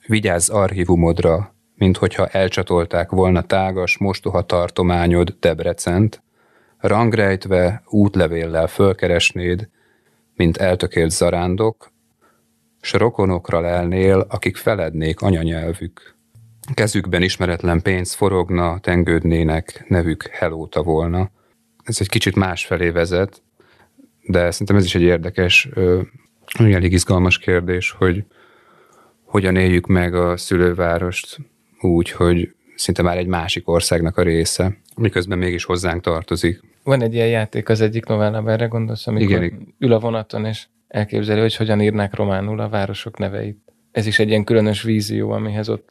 vigyázz 0.07 0.49
archívumodra, 0.49 1.55
mint 1.75 1.97
hogyha 1.97 2.27
elcsatolták 2.27 3.11
volna 3.11 3.43
tágas 3.43 3.99
mostoha 3.99 4.43
tartományod 4.43 5.37
Debrecent, 5.41 6.23
rangrejtve 6.79 7.83
útlevéllel 7.87 8.67
fölkeresnéd, 8.67 9.69
mint 10.37 10.57
eltökélt 10.57 11.11
zarándok, 11.11 11.93
s 12.81 12.93
rokonokra 12.93 13.61
lelnél, 13.61 14.27
akik 14.29 14.57
felednék 14.57 15.21
anyanyelvük. 15.21 16.15
Kezükben 16.75 17.23
ismeretlen 17.23 17.83
pénz 17.83 18.15
forogna, 18.15 18.79
tengődnének, 18.79 19.85
nevük 19.89 20.27
helóta 20.27 20.83
volna. 20.83 21.31
Ez 21.85 21.97
egy 22.01 22.09
kicsit 22.09 22.35
másfelé 22.35 22.89
vezet, 22.89 23.43
de 24.27 24.51
szerintem 24.51 24.77
ez 24.77 24.85
is 24.85 24.95
egy 24.95 25.03
érdekes, 25.03 25.69
elég 26.59 26.93
izgalmas 26.93 27.39
kérdés, 27.39 27.91
hogy 27.91 28.25
hogyan 29.25 29.57
éljük 29.57 29.87
meg 29.87 30.15
a 30.15 30.37
szülővárost 30.37 31.39
úgy, 31.81 32.11
hogy 32.11 32.55
szinte 32.75 33.03
már 33.03 33.17
egy 33.17 33.27
másik 33.27 33.69
országnak 33.69 34.17
a 34.17 34.23
része, 34.23 34.77
miközben 34.97 35.39
mégis 35.39 35.65
hozzánk 35.65 36.03
tartozik. 36.03 36.61
Van 36.85 37.03
egy 37.03 37.15
ilyen 37.15 37.29
játék 37.29 37.69
az 37.69 37.81
egyik 37.81 38.07
novellában, 38.07 38.53
erre 38.53 38.67
gondolsz, 38.67 39.07
amikor 39.07 39.43
Igen. 39.43 39.75
ül 39.79 39.93
a 39.93 39.99
vonaton, 39.99 40.45
és 40.45 40.67
elképzeli, 40.89 41.41
hogy 41.41 41.57
hogyan 41.57 41.81
írnák 41.81 42.15
románul 42.15 42.61
a 42.61 42.69
városok 42.69 43.19
neveit. 43.19 43.73
Ez 43.91 44.07
is 44.07 44.19
egy 44.19 44.29
ilyen 44.29 44.45
különös 44.45 44.83
vízió, 44.83 45.31
amihez 45.31 45.69
ott, 45.69 45.89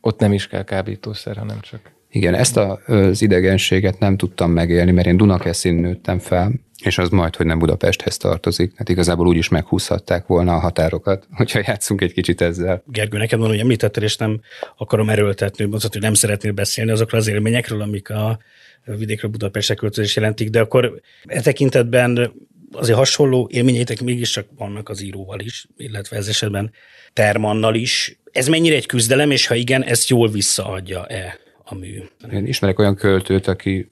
ott 0.00 0.18
nem 0.20 0.32
is 0.32 0.46
kell 0.46 0.64
kábítószer, 0.64 1.36
hanem 1.36 1.60
csak... 1.60 1.98
Igen, 2.10 2.34
ezt 2.34 2.56
a, 2.56 2.80
az 2.86 3.22
idegenséget 3.22 3.98
nem 3.98 4.16
tudtam 4.16 4.50
megélni, 4.50 4.90
mert 4.90 5.06
én 5.06 5.16
Dunakeszin 5.16 5.74
nőttem 5.74 6.18
fel, 6.18 6.52
és 6.82 6.98
az 6.98 7.08
majd, 7.08 7.36
hogy 7.36 7.46
nem 7.46 7.58
Budapesthez 7.58 8.16
tartozik. 8.16 8.72
Hát 8.76 8.88
igazából 8.88 9.26
úgy 9.26 9.36
is 9.36 9.48
meghúzhatták 9.48 10.26
volna 10.26 10.54
a 10.54 10.58
határokat, 10.58 11.26
hogyha 11.36 11.60
játszunk 11.66 12.00
egy 12.00 12.12
kicsit 12.12 12.40
ezzel. 12.40 12.82
Gergő, 12.86 13.18
neked 13.18 13.38
van, 13.38 13.48
hogy 13.48 13.58
említetted, 13.58 14.02
és 14.02 14.16
nem 14.16 14.40
akarom 14.76 15.08
erőltetni, 15.08 15.64
mondhatod, 15.64 15.92
hogy 15.92 16.02
nem 16.02 16.14
szeretnél 16.14 16.52
beszélni 16.52 16.90
azokról 16.90 17.20
az 17.20 17.28
élményekről, 17.28 17.80
amik 17.80 18.10
a 18.10 18.38
vidékről 18.84 19.30
Budapestre 19.30 19.74
költözés 19.74 20.16
jelentik, 20.16 20.48
de 20.48 20.60
akkor 20.60 21.00
e 21.26 21.40
tekintetben 21.40 22.32
azért 22.72 22.98
hasonló 22.98 23.48
élményeitek 23.52 24.02
mégiscsak 24.02 24.46
vannak 24.56 24.88
az 24.88 25.02
íróval 25.02 25.40
is, 25.40 25.66
illetve 25.76 26.16
ez 26.16 26.28
esetben 26.28 26.72
Termannal 27.12 27.74
is. 27.74 28.18
Ez 28.32 28.48
mennyire 28.48 28.74
egy 28.74 28.86
küzdelem, 28.86 29.30
és 29.30 29.46
ha 29.46 29.54
igen, 29.54 29.82
ezt 29.82 30.08
jól 30.08 30.30
visszaadja-e 30.30 31.38
a 31.70 31.74
mű? 31.74 32.02
Én 32.32 32.46
ismerek 32.46 32.78
olyan 32.78 32.94
költőt, 32.94 33.46
aki 33.46 33.90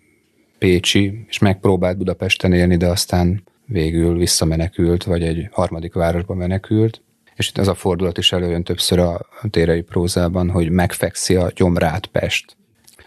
Pécsi, 0.58 1.24
és 1.28 1.38
megpróbált 1.38 1.96
Budapesten 1.96 2.52
élni, 2.52 2.76
de 2.76 2.86
aztán 2.86 3.42
végül 3.66 4.16
visszamenekült, 4.16 5.04
vagy 5.04 5.22
egy 5.22 5.48
harmadik 5.50 5.92
városba 5.92 6.34
menekült. 6.34 7.02
És 7.34 7.48
itt 7.48 7.58
az 7.58 7.68
a 7.68 7.74
fordulat 7.74 8.18
is 8.18 8.32
előjön 8.32 8.62
többször 8.62 8.98
a 8.98 9.26
térei 9.50 9.82
prózában, 9.82 10.50
hogy 10.50 10.70
megfekszi 10.70 11.34
a 11.34 11.50
gyomrát 11.54 12.06
Pest. 12.06 12.56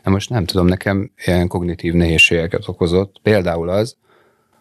Na 0.03 0.11
most 0.11 0.29
nem 0.29 0.45
tudom, 0.45 0.65
nekem 0.65 1.11
ilyen 1.25 1.47
kognitív 1.47 1.93
nehézségeket 1.93 2.67
okozott. 2.67 3.15
Például 3.23 3.69
az, 3.69 3.95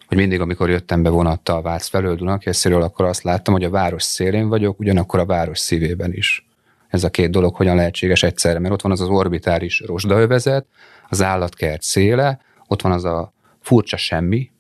hogy 0.07 0.17
mindig, 0.17 0.41
amikor 0.41 0.71
jöttem 0.71 1.03
be 1.03 1.09
vonattal 1.09 1.63
Vác 1.63 1.87
felől 1.87 2.17
Dunakesziről, 2.17 2.83
akkor 2.83 3.05
azt 3.05 3.23
láttam, 3.23 3.55
hogy 3.55 3.65
a 3.65 3.71
város 3.71 4.03
szélén 4.03 4.49
vagyok, 4.49 4.81
ugyanakkor 4.81 5.21
a 5.21 5.27
város 5.27 5.59
szívében 5.59 6.13
is. 6.13 6.50
Ez 6.91 7.05
a 7.05 7.11
két 7.11 7.31
dolog 7.31 7.57
hogyan 7.57 7.77
lehetséges 7.77 8.23
egyszerre, 8.23 8.59
mert 8.59 8.73
ott 8.73 8.83
van 8.83 8.93
az 8.93 9.01
az 9.01 9.09
orbitális 9.09 9.81
rozsdaövezet, 9.81 10.67
az 11.09 11.23
állatkert 11.23 11.83
széle, 11.83 12.41
ott 12.67 12.83
van 12.83 12.93
az 12.93 13.05
a 13.05 13.33
furcsa 13.61 13.97
semmi, 13.97 14.51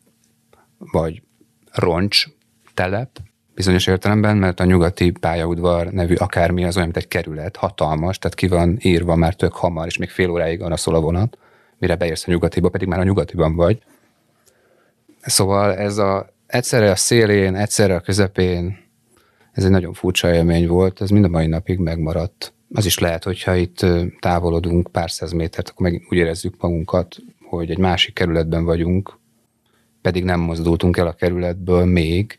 vagy 0.78 1.22
roncs 1.72 2.24
telep, 2.74 3.18
bizonyos 3.54 3.86
értelemben, 3.86 4.36
mert 4.36 4.60
a 4.60 4.64
nyugati 4.64 5.10
pályaudvar 5.10 5.86
nevű 5.86 6.14
akármi 6.14 6.64
az 6.64 6.76
olyan, 6.76 6.88
mint 6.88 7.04
egy 7.04 7.08
kerület, 7.08 7.56
hatalmas, 7.56 8.18
tehát 8.18 8.36
ki 8.36 8.48
van 8.48 8.78
írva 8.82 9.14
már 9.16 9.34
tök 9.34 9.52
hamar, 9.52 9.86
és 9.86 9.96
még 9.96 10.10
fél 10.10 10.30
óráig 10.30 10.60
van 10.60 10.72
a 10.72 10.76
szól 10.76 10.94
a 10.94 11.00
vonat, 11.00 11.38
mire 11.78 11.96
beérsz 11.96 12.28
a 12.28 12.30
nyugatiba, 12.30 12.68
pedig 12.68 12.88
már 12.88 12.98
a 12.98 13.04
nyugatiban 13.04 13.54
vagy. 13.56 13.82
Szóval 15.20 15.76
ez 15.76 15.98
a, 15.98 16.32
egyszerre 16.46 16.90
a 16.90 16.96
szélén, 16.96 17.54
egyszerre 17.54 17.94
a 17.94 18.00
közepén, 18.00 18.89
ez 19.52 19.64
egy 19.64 19.70
nagyon 19.70 19.92
furcsa 19.92 20.34
élmény 20.34 20.66
volt, 20.68 21.00
ez 21.00 21.10
mind 21.10 21.24
a 21.24 21.28
mai 21.28 21.46
napig 21.46 21.78
megmaradt. 21.78 22.54
Az 22.72 22.86
is 22.86 22.98
lehet, 22.98 23.24
hogyha 23.24 23.54
itt 23.54 23.86
távolodunk 24.20 24.88
pár 24.92 25.10
száz 25.10 25.32
métert, 25.32 25.68
akkor 25.68 25.90
meg 25.90 26.06
úgy 26.10 26.16
érezzük 26.16 26.54
magunkat, 26.58 27.16
hogy 27.48 27.70
egy 27.70 27.78
másik 27.78 28.14
kerületben 28.14 28.64
vagyunk, 28.64 29.18
pedig 30.02 30.24
nem 30.24 30.40
mozdultunk 30.40 30.96
el 30.96 31.06
a 31.06 31.12
kerületből 31.12 31.84
még. 31.84 32.38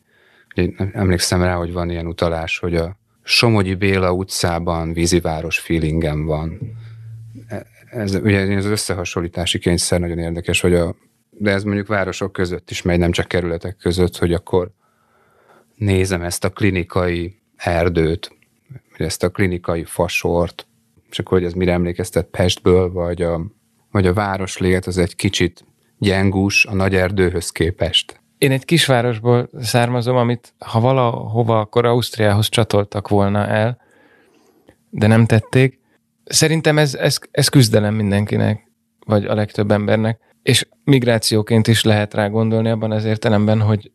Emlékszem 0.93 1.41
rá, 1.41 1.55
hogy 1.55 1.73
van 1.73 1.89
ilyen 1.89 2.07
utalás, 2.07 2.59
hogy 2.59 2.75
a 2.75 2.99
Somogyi 3.23 3.75
Béla 3.75 4.13
utcában 4.13 4.93
víziváros 4.93 5.59
feelingem 5.59 6.25
van. 6.25 6.59
Ez, 7.91 8.15
ugye 8.15 8.55
az 8.55 8.65
összehasonlítási 8.65 9.59
kényszer 9.59 9.99
nagyon 9.99 10.17
érdekes, 10.17 10.61
hogy 10.61 10.73
a, 10.73 10.95
de 11.29 11.51
ez 11.51 11.63
mondjuk 11.63 11.87
városok 11.87 12.31
között 12.31 12.69
is 12.71 12.81
megy, 12.81 12.99
nem 12.99 13.11
csak 13.11 13.27
kerületek 13.27 13.77
között, 13.77 14.17
hogy 14.17 14.33
akkor 14.33 14.71
nézem 15.81 16.21
ezt 16.21 16.43
a 16.43 16.49
klinikai 16.49 17.41
erdőt, 17.55 18.37
vagy 18.97 19.05
ezt 19.05 19.23
a 19.23 19.29
klinikai 19.29 19.83
fasort, 19.83 20.67
és 21.09 21.19
akkor, 21.19 21.37
hogy 21.37 21.47
ez 21.47 21.53
mire 21.53 21.71
emlékeztet 21.71 22.25
Pestből, 22.25 22.91
vagy 22.91 23.21
a 23.21 23.41
vagy 23.91 24.07
a 24.07 24.13
városléget 24.13 24.85
az 24.85 24.97
egy 24.97 25.15
kicsit 25.15 25.65
gyengus 25.97 26.65
a 26.65 26.73
nagy 26.73 26.95
erdőhöz 26.95 27.49
képest? 27.49 28.19
Én 28.37 28.51
egy 28.51 28.65
kisvárosból 28.65 29.49
származom, 29.59 30.15
amit 30.15 30.53
ha 30.59 30.79
valahova, 30.79 31.59
akkor 31.59 31.85
Ausztriához 31.85 32.49
csatoltak 32.49 33.07
volna 33.07 33.47
el, 33.47 33.81
de 34.89 35.07
nem 35.07 35.25
tették. 35.25 35.79
Szerintem 36.23 36.77
ez, 36.77 36.95
ez, 36.95 37.17
ez 37.31 37.47
küzdelem 37.47 37.93
mindenkinek, 37.93 38.71
vagy 39.05 39.25
a 39.25 39.33
legtöbb 39.33 39.71
embernek, 39.71 40.19
és 40.43 40.67
migrációként 40.83 41.67
is 41.67 41.83
lehet 41.83 42.13
rá 42.13 42.27
gondolni 42.27 42.69
abban 42.69 42.91
az 42.91 43.05
értelemben, 43.05 43.61
hogy 43.61 43.91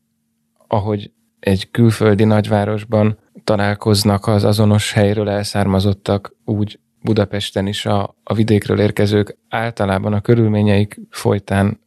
ahogy 0.67 1.11
egy 1.41 1.71
külföldi 1.71 2.25
nagyvárosban 2.25 3.19
találkoznak 3.45 4.27
az 4.27 4.45
azonos 4.45 4.93
helyről 4.93 5.29
elszármazottak, 5.29 6.35
úgy 6.45 6.79
Budapesten 7.03 7.67
is 7.67 7.87
a, 7.87 8.17
a 8.23 8.35
vidékről 8.35 8.81
érkezők. 8.81 9.37
Általában 9.49 10.13
a 10.13 10.21
körülményeik 10.21 11.01
folytán 11.11 11.81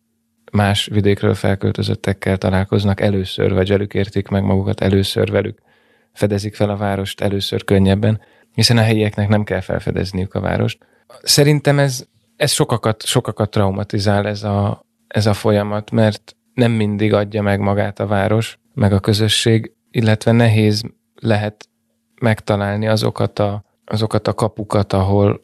más 0.51 0.85
vidékről 0.85 1.33
felköltözöttekkel 1.33 2.37
találkoznak. 2.37 3.01
Először, 3.01 3.53
vagy 3.53 3.69
velük 3.69 3.93
értik 3.93 4.27
meg 4.27 4.43
magukat 4.43 4.81
először 4.81 5.31
velük, 5.31 5.59
fedezik 6.13 6.55
fel 6.55 6.69
a 6.69 6.77
várost 6.77 7.21
először 7.21 7.63
könnyebben, 7.63 8.21
hiszen 8.53 8.77
a 8.77 8.81
helyieknek 8.81 9.27
nem 9.27 9.43
kell 9.43 9.61
felfedezniük 9.61 10.33
a 10.33 10.39
várost. 10.39 10.85
Szerintem 11.23 11.79
ez, 11.79 12.05
ez 12.35 12.51
sokakat, 12.51 13.05
sokakat 13.05 13.49
traumatizál 13.49 14.27
ez 14.27 14.43
a, 14.43 14.85
ez 15.07 15.25
a 15.25 15.33
folyamat, 15.33 15.91
mert 15.91 16.35
nem 16.53 16.71
mindig 16.71 17.13
adja 17.13 17.41
meg 17.41 17.59
magát 17.59 17.99
a 17.99 18.07
város, 18.07 18.59
meg 18.79 18.93
a 18.93 18.99
közösség, 18.99 19.73
illetve 19.91 20.31
nehéz 20.31 20.83
lehet 21.15 21.69
megtalálni 22.21 22.87
azokat 22.87 23.39
a 23.39 23.63
azokat 23.89 24.27
a 24.27 24.33
kapukat, 24.33 24.93
ahol, 24.93 25.41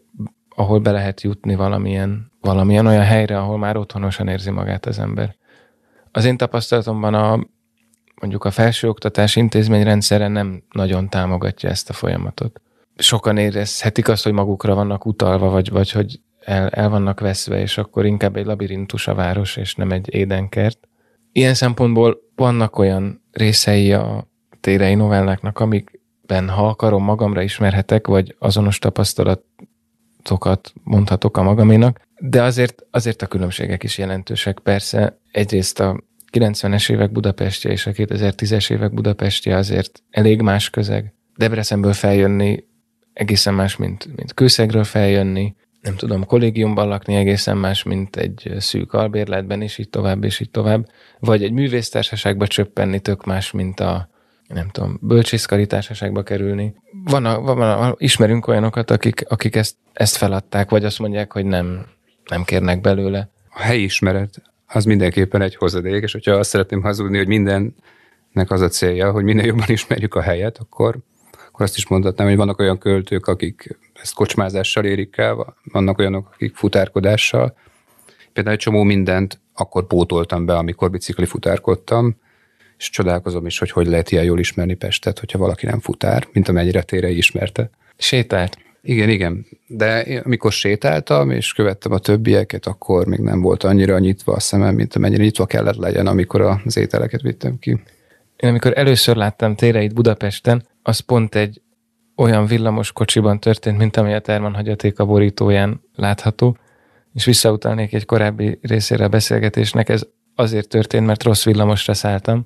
ahol 0.56 0.80
be 0.80 0.92
lehet 0.92 1.22
jutni 1.22 1.56
valamilyen, 1.56 2.32
valamilyen 2.42 2.86
olyan 2.86 3.04
helyre, 3.04 3.40
ahol 3.40 3.58
már 3.58 3.78
otthonosan 3.78 4.28
érzi 4.28 4.50
magát 4.50 4.86
az 4.86 5.00
ember. 5.00 5.36
Az 6.12 6.26
én 6.26 6.38
tapasztalatomban 6.38 7.14
a, 7.14 7.48
mondjuk 8.22 8.44
a 8.44 8.52
felsőoktatás 8.52 9.36
intézményrendszere 9.36 10.28
nem 10.28 10.64
nagyon 10.72 11.10
támogatja 11.10 11.70
ezt 11.70 11.90
a 11.90 11.94
folyamatot. 11.94 12.62
Sokan 12.96 13.38
érezhetik 13.38 14.08
azt, 14.08 14.24
hogy 14.24 14.34
magukra 14.34 14.76
vannak 14.76 15.06
utalva, 15.06 15.50
vagy, 15.50 15.70
vagy 15.70 15.92
hogy 15.92 16.20
el, 16.40 16.70
el 16.70 16.90
vannak 16.90 17.20
veszve, 17.20 17.60
és 17.60 17.78
akkor 17.78 18.06
inkább 18.06 18.36
egy 18.36 18.46
labirintus 18.46 19.08
a 19.08 19.14
város, 19.14 19.58
és 19.58 19.76
nem 19.76 19.92
egy 19.92 20.14
édenkert. 20.14 20.88
Ilyen 21.38 21.54
szempontból 21.54 22.20
vannak 22.36 22.78
olyan 22.78 23.22
részei 23.32 23.94
a 23.94 24.28
térei 24.60 24.96
novelláknak, 24.96 25.60
amikben, 25.60 26.50
ha 26.50 26.68
akarom, 26.68 27.04
magamra 27.04 27.42
ismerhetek, 27.42 28.08
vagy 28.08 28.36
azonos 28.40 28.80
tapasztalatokat 28.80 30.74
mondhatok 30.84 31.38
a 31.38 31.44
magaménak, 31.44 32.02
de 32.20 32.44
azért, 32.44 32.86
azért 32.92 33.22
a 33.22 33.28
különbségek 33.28 33.84
is 33.84 33.98
jelentősek. 33.98 34.60
Persze 34.60 35.20
egyrészt 35.32 35.80
a 35.80 36.04
90-es 36.32 36.92
évek 36.92 37.12
Budapestje 37.12 37.72
és 37.72 37.86
a 37.86 37.92
2010-es 37.92 38.72
évek 38.72 38.94
Budapestje 38.94 39.56
azért 39.56 40.04
elég 40.10 40.42
más 40.42 40.70
közeg. 40.70 41.14
Debrecenből 41.38 41.94
feljönni 41.94 42.64
egészen 43.14 43.54
más, 43.54 43.76
mint, 43.76 44.16
mint 44.16 44.34
Kőszegről 44.34 44.84
feljönni, 44.84 45.56
nem 45.86 45.96
tudom, 45.96 46.26
kollégiumban 46.26 46.88
lakni 46.88 47.16
egészen 47.16 47.58
más, 47.58 47.84
mint 47.84 48.16
egy 48.16 48.54
szűk 48.58 48.94
albérletben, 48.94 49.62
és 49.62 49.78
így 49.78 49.90
tovább, 49.90 50.24
és 50.24 50.40
így 50.40 50.50
tovább. 50.50 50.90
Vagy 51.20 51.44
egy 51.44 51.52
művésztársaságba 51.52 52.48
csöppenni 52.48 53.00
tök 53.00 53.26
más, 53.26 53.52
mint 53.52 53.80
a, 53.80 54.10
nem 54.48 54.70
tudom, 54.70 54.98
bölcsészkari 55.02 55.68
társaságba 55.68 56.24
kerülni. 56.24 56.76
Van, 57.04 57.26
a, 57.26 57.42
van 57.42 57.62
a, 57.62 57.96
ismerünk 57.98 58.48
olyanokat, 58.48 58.92
akik, 58.92 59.26
akik 59.30 59.56
ezt, 59.56 59.76
ezt 59.94 60.16
feladták, 60.16 60.70
vagy 60.70 60.86
azt 60.86 61.00
mondják, 61.00 61.32
hogy 61.32 61.46
nem, 61.46 61.86
nem 62.30 62.44
kérnek 62.44 62.82
belőle. 62.82 63.30
A 63.50 63.62
helyismeret 63.62 64.42
az 64.68 64.86
mindenképpen 64.86 65.42
egy 65.42 65.56
hozadék, 65.56 66.04
és 66.04 66.12
hogyha 66.12 66.32
azt 66.32 66.50
szeretném 66.50 66.82
hazudni, 66.82 67.18
hogy 67.18 67.28
mindennek 67.28 68.52
az 68.52 68.62
a 68.62 68.68
célja, 68.68 69.12
hogy 69.12 69.24
minél 69.24 69.46
jobban 69.46 69.68
ismerjük 69.68 70.16
a 70.16 70.22
helyet, 70.22 70.58
akkor, 70.58 70.98
akkor 71.48 71.66
azt 71.66 71.78
is 71.78 71.88
mondhatnám, 71.88 72.28
hogy 72.28 72.38
vannak 72.38 72.60
olyan 72.60 72.78
költők, 72.78 73.28
akik 73.28 73.78
ezt 74.02 74.14
kocsmázással 74.14 74.86
érik 74.86 75.18
el, 75.18 75.56
vannak 75.72 75.98
olyanok, 75.98 76.30
akik 76.34 76.56
futárkodással. 76.56 77.58
Például 78.34 78.56
egy 78.56 78.62
csomó 78.62 78.84
mindent 78.84 79.40
akkor 79.54 79.88
pótoltam 79.88 80.46
be, 80.46 80.56
amikor 80.56 80.90
bicikli 80.90 81.26
futárkodtam, 81.26 82.16
és 82.78 82.90
csodálkozom 82.90 83.46
is, 83.46 83.60
hogy 83.60 83.72
hogy 83.72 83.88
lehet 83.88 84.12
ilyen 84.12 84.24
jól 84.24 84.40
ismerni 84.40 84.74
Pestet, 84.74 85.20
hogyha 85.20 85.38
valaki 85.38 85.66
nem 85.66 85.80
futár, 85.80 86.28
mint 86.32 86.48
amennyire 86.48 86.82
tére 86.82 87.10
ismerte. 87.10 87.70
Sétált. 87.98 88.58
Igen, 88.82 89.10
igen. 89.10 89.46
De 89.68 90.22
amikor 90.24 90.52
sétáltam, 90.52 91.32
és 91.32 91.54
követtem 91.54 91.92
a 91.92 92.00
többieket, 92.00 92.66
akkor 92.66 93.06
még 93.06 93.20
nem 93.20 93.42
volt 93.42 93.64
annyira 93.64 94.00
nyitva 94.00 94.34
a 94.34 94.40
szemem, 94.40 94.76
mint 94.76 94.96
amennyire 94.96 95.24
nyitva 95.24 95.46
kellett 95.46 95.76
legyen, 95.76 96.08
amikor 96.08 96.42
az 96.42 96.78
ételeket 96.78 97.22
vittem 97.22 97.60
ki. 97.60 97.70
Én 98.36 98.50
amikor 98.50 98.78
először 98.78 99.16
láttam 99.16 99.56
téreit 99.56 99.94
Budapesten, 99.94 100.66
az 100.82 101.00
pont 101.00 101.36
egy 101.36 101.62
olyan 102.16 102.46
villamos 102.46 102.92
kocsiban 102.92 103.40
történt, 103.40 103.78
mint 103.78 103.98
ami 103.98 104.14
a 104.14 104.20
Terman 104.20 104.56
hagyatéka 104.56 105.06
borítóján 105.06 105.82
látható, 105.96 106.58
és 107.14 107.26
visszautalnék 107.26 107.94
egy 107.94 108.06
korábbi 108.06 108.60
részére 108.62 109.04
a 109.04 109.08
beszélgetésnek, 109.08 109.90
ez 109.90 110.08
azért 110.36 110.70
történt, 110.70 111.06
mert 111.06 111.24
rossz 111.24 111.44
villamosra 111.44 111.94
szálltam 111.94 112.46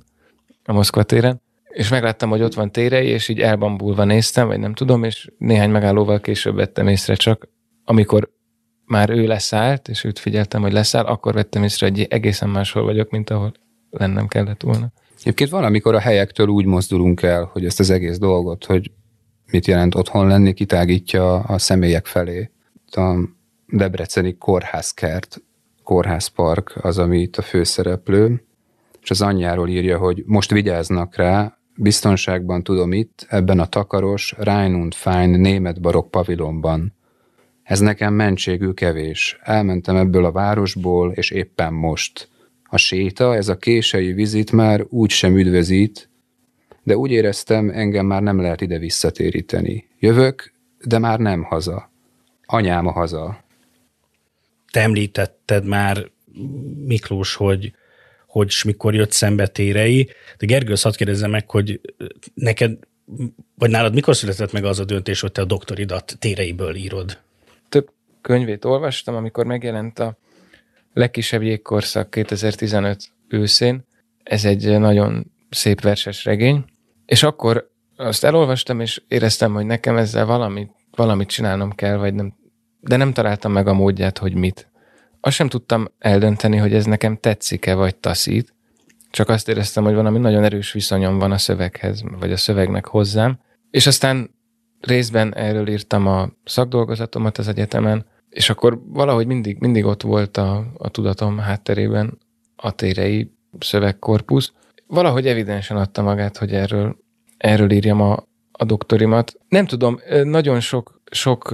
a 0.63 0.73
Moszkva 0.73 1.03
téren, 1.03 1.41
és 1.69 1.89
megláttam, 1.89 2.29
hogy 2.29 2.41
ott 2.41 2.53
van 2.53 2.71
térei, 2.71 3.08
és 3.08 3.27
így 3.27 3.39
elbambulva 3.39 4.03
néztem, 4.03 4.47
vagy 4.47 4.60
nem 4.60 4.73
tudom, 4.73 5.03
és 5.03 5.29
néhány 5.38 5.69
megállóval 5.69 6.19
később 6.19 6.55
vettem 6.55 6.88
észre 6.88 7.15
csak, 7.15 7.49
amikor 7.84 8.29
már 8.86 9.10
ő 9.10 9.27
leszállt, 9.27 9.88
és 9.88 10.03
őt 10.03 10.19
figyeltem, 10.19 10.62
hogy 10.62 10.71
leszáll, 10.71 11.05
akkor 11.05 11.34
vettem 11.34 11.63
észre, 11.63 11.88
hogy 11.88 12.08
egészen 12.10 12.49
máshol 12.49 12.84
vagyok, 12.84 13.10
mint 13.10 13.29
ahol 13.29 13.51
lennem 13.89 14.27
kellett 14.27 14.62
volna. 14.62 14.91
Egyébként 15.19 15.49
van, 15.49 15.63
amikor 15.63 15.95
a 15.95 15.99
helyektől 15.99 16.47
úgy 16.47 16.65
mozdulunk 16.65 17.21
el, 17.21 17.49
hogy 17.53 17.65
ezt 17.65 17.79
az 17.79 17.89
egész 17.89 18.17
dolgot, 18.17 18.65
hogy 18.65 18.91
mit 19.51 19.67
jelent 19.67 19.95
otthon 19.95 20.27
lenni, 20.27 20.53
kitágítja 20.53 21.39
a 21.39 21.57
személyek 21.57 22.05
felé. 22.05 22.49
A 22.91 23.15
Debreceni 23.67 24.38
kórházkert, 24.38 25.41
kórházpark 25.83 26.73
az, 26.81 26.97
ami 26.97 27.19
itt 27.19 27.38
a 27.38 27.41
főszereplő, 27.41 28.43
és 29.01 29.09
az 29.09 29.21
anyjáról 29.21 29.69
írja, 29.69 29.97
hogy 29.97 30.23
most 30.25 30.51
vigyáznak 30.51 31.15
rá, 31.15 31.57
biztonságban 31.75 32.63
tudom 32.63 32.93
itt, 32.93 33.25
ebben 33.29 33.59
a 33.59 33.65
takaros, 33.65 34.33
Rheinund 34.38 34.93
Fein 34.93 35.29
német 35.29 35.81
barok 35.81 36.12
pavilonban. 36.12 36.93
Ez 37.63 37.79
nekem 37.79 38.13
mentségű 38.13 38.71
kevés. 38.71 39.39
Elmentem 39.41 39.95
ebből 39.95 40.25
a 40.25 40.31
városból, 40.31 41.12
és 41.12 41.31
éppen 41.31 41.73
most. 41.73 42.29
A 42.63 42.77
séta, 42.77 43.35
ez 43.35 43.47
a 43.47 43.57
kései 43.57 44.13
vizit 44.13 44.51
már 44.51 44.85
úgy 44.89 45.09
sem 45.09 45.38
üdvözít, 45.38 46.08
de 46.83 46.97
úgy 46.97 47.11
éreztem, 47.11 47.69
engem 47.69 48.05
már 48.05 48.21
nem 48.21 48.41
lehet 48.41 48.61
ide 48.61 48.77
visszatéríteni. 48.77 49.87
Jövök, 49.99 50.53
de 50.83 50.97
már 50.97 51.19
nem 51.19 51.43
haza. 51.43 51.91
Anyám 52.45 52.87
a 52.87 52.91
haza. 52.91 53.43
Te 54.71 54.81
említetted 54.81 55.65
már, 55.65 56.09
Miklós, 56.85 57.35
hogy 57.35 57.73
hogy 58.29 58.47
és 58.47 58.63
mikor 58.63 58.95
jött 58.95 59.11
szembe 59.11 59.47
térei, 59.47 60.09
de 60.37 60.45
Gergő, 60.45 60.71
azt 60.71 60.95
kérdezzem 60.95 61.29
meg, 61.29 61.49
hogy 61.49 61.81
neked, 62.33 62.77
vagy 63.55 63.69
nálad 63.69 63.93
mikor 63.93 64.15
született 64.15 64.51
meg 64.51 64.65
az 64.65 64.79
a 64.79 64.85
döntés, 64.85 65.19
hogy 65.19 65.31
te 65.31 65.41
a 65.41 65.45
doktoridat 65.45 66.15
téreiből 66.19 66.75
írod? 66.75 67.17
Több 67.69 67.89
könyvét 68.21 68.65
olvastam, 68.65 69.15
amikor 69.15 69.45
megjelent 69.45 69.99
a 69.99 70.17
legkisebb 70.93 71.41
jégkorszak 71.41 72.09
2015 72.09 73.03
őszén. 73.27 73.83
Ez 74.23 74.45
egy 74.45 74.79
nagyon 74.79 75.31
szép 75.49 75.81
verses 75.81 76.25
regény, 76.25 76.65
és 77.05 77.23
akkor 77.23 77.71
azt 77.95 78.23
elolvastam, 78.23 78.79
és 78.79 79.01
éreztem, 79.07 79.53
hogy 79.53 79.65
nekem 79.65 79.97
ezzel 79.97 80.25
valamit, 80.25 80.71
valamit 80.95 81.27
csinálnom 81.27 81.71
kell, 81.71 81.97
vagy 81.97 82.13
nem, 82.13 82.33
de 82.79 82.95
nem 82.95 83.13
találtam 83.13 83.51
meg 83.51 83.67
a 83.67 83.73
módját, 83.73 84.17
hogy 84.17 84.35
mit. 84.35 84.71
Azt 85.21 85.35
sem 85.35 85.49
tudtam 85.49 85.88
eldönteni, 85.99 86.57
hogy 86.57 86.73
ez 86.73 86.85
nekem 86.85 87.17
tetszik-e, 87.17 87.73
vagy 87.73 87.95
taszít. 87.95 88.53
Csak 89.12 89.29
azt 89.29 89.49
éreztem, 89.49 89.83
hogy 89.83 89.93
valami 89.93 90.19
nagyon 90.19 90.43
erős 90.43 90.71
viszonyom 90.71 91.19
van 91.19 91.31
a 91.31 91.38
szöveghez, 91.38 92.03
vagy 92.19 92.31
a 92.31 92.38
szövegnek 92.38 92.85
hozzám. 92.85 93.39
És 93.71 93.88
aztán 93.88 94.29
részben 94.79 95.35
erről 95.35 95.69
írtam 95.69 96.07
a 96.07 96.29
szakdolgozatomat 96.45 97.38
az 97.38 97.47
egyetemen, 97.47 98.05
és 98.29 98.49
akkor 98.49 98.81
valahogy 98.85 99.27
mindig, 99.27 99.59
mindig 99.59 99.85
ott 99.85 100.01
volt 100.01 100.38
a, 100.38 100.65
a 100.77 100.89
tudatom 100.89 101.38
hátterében 101.38 102.17
a 102.55 102.71
térei 102.71 103.31
szövegkorpusz, 103.59 104.53
valahogy 104.89 105.28
evidensen 105.28 105.78
adta 105.78 106.02
magát, 106.02 106.38
hogy 106.38 106.54
erről, 106.54 106.95
erről 107.38 107.71
írjam 107.71 108.02
a, 108.02 108.23
a 108.52 108.65
doktorimat. 108.65 109.34
Nem 109.47 109.65
tudom, 109.65 109.99
nagyon 110.23 110.60
sok, 110.60 111.02
sok, 111.12 111.49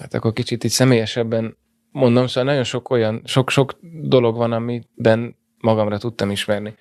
hát 0.00 0.14
akkor 0.14 0.32
kicsit 0.32 0.64
így 0.64 0.70
személyesebben 0.70 1.56
mondom, 1.92 2.26
szóval 2.26 2.44
nagyon 2.44 2.64
sok 2.64 2.90
olyan, 2.90 3.22
sok-sok 3.24 3.78
dolog 4.02 4.36
van, 4.36 4.52
amiben 4.52 5.36
magamra 5.58 5.98
tudtam 5.98 6.30
ismerni. 6.30 6.74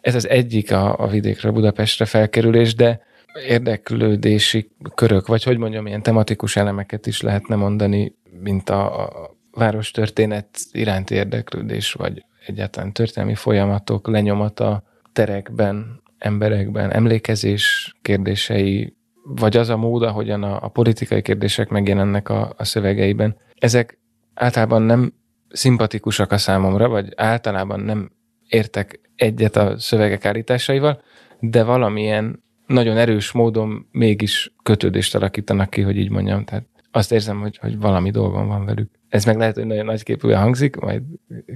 Ez 0.00 0.14
az 0.14 0.28
egyik 0.28 0.72
a, 0.72 0.98
a 0.98 1.06
vidékre, 1.06 1.50
Budapestre 1.50 2.04
felkerülés, 2.04 2.74
de 2.74 3.00
érdeklődési 3.48 4.70
körök, 4.94 5.26
vagy 5.26 5.42
hogy 5.42 5.58
mondjam, 5.58 5.86
ilyen 5.86 6.02
tematikus 6.02 6.56
elemeket 6.56 7.06
is 7.06 7.20
lehetne 7.20 7.56
mondani, 7.56 8.14
mint 8.40 8.70
a, 8.70 9.04
a 9.04 9.36
város 9.50 9.90
történet 9.90 10.48
iránti 10.72 11.14
érdeklődés, 11.14 11.92
vagy 11.92 12.24
egyáltalán 12.46 12.92
történelmi 12.92 13.34
folyamatok 13.34 14.08
lenyomata, 14.08 14.82
terekben, 15.12 16.02
emberekben, 16.18 16.92
emlékezés 16.92 17.94
kérdései, 18.02 18.94
vagy 19.24 19.56
az 19.56 19.68
a 19.68 19.76
mód, 19.76 20.02
ahogyan 20.02 20.42
a, 20.42 20.64
a 20.64 20.68
politikai 20.68 21.22
kérdések 21.22 21.68
megjelennek 21.68 22.28
a, 22.28 22.54
a 22.56 22.64
szövegeiben. 22.64 23.36
Ezek 23.58 23.98
általában 24.34 24.82
nem 24.82 25.12
szimpatikusak 25.48 26.32
a 26.32 26.38
számomra, 26.38 26.88
vagy 26.88 27.12
általában 27.16 27.80
nem 27.80 28.10
értek 28.48 29.00
egyet 29.16 29.56
a 29.56 29.78
szövegek 29.78 30.24
állításaival, 30.24 31.02
de 31.40 31.62
valamilyen 31.62 32.42
nagyon 32.66 32.96
erős 32.96 33.32
módon 33.32 33.86
mégis 33.90 34.52
kötődést 34.62 35.14
alakítanak 35.14 35.70
ki, 35.70 35.80
hogy 35.80 35.96
így 35.96 36.10
mondjam. 36.10 36.44
Tehát 36.44 36.66
azt 36.90 37.12
érzem, 37.12 37.40
hogy, 37.40 37.56
hogy 37.56 37.78
valami 37.78 38.10
dolgom 38.10 38.46
van 38.46 38.64
velük. 38.64 38.90
Ez 39.08 39.24
meg 39.24 39.36
lehet, 39.36 39.54
hogy 39.54 39.66
nagyon 39.66 39.84
nagyképűen 39.84 40.40
hangzik, 40.40 40.76
majd 40.76 41.02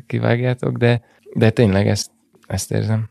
kivágjátok, 0.07 0.77
de, 0.77 1.03
de 1.35 1.51
tényleg 1.51 1.88
ezt, 1.88 2.11
ezt 2.47 2.73
érzem 2.73 3.09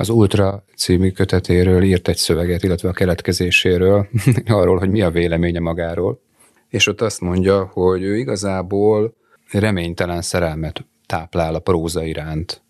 az 0.00 0.08
Ultra 0.08 0.64
című 0.76 1.10
kötetéről 1.10 1.82
írt 1.82 2.08
egy 2.08 2.16
szöveget, 2.16 2.62
illetve 2.62 2.88
a 2.88 2.92
keletkezéséről, 2.92 4.08
arról, 4.46 4.78
hogy 4.78 4.90
mi 4.90 5.00
a 5.02 5.10
véleménye 5.10 5.60
magáról. 5.60 6.20
És 6.68 6.86
ott 6.86 7.00
azt 7.00 7.20
mondja, 7.20 7.70
hogy 7.72 8.02
ő 8.02 8.16
igazából 8.16 9.14
reménytelen 9.50 10.22
szerelmet 10.22 10.86
táplál 11.06 11.54
a 11.54 11.58
próza 11.58 12.04
iránt. 12.04 12.62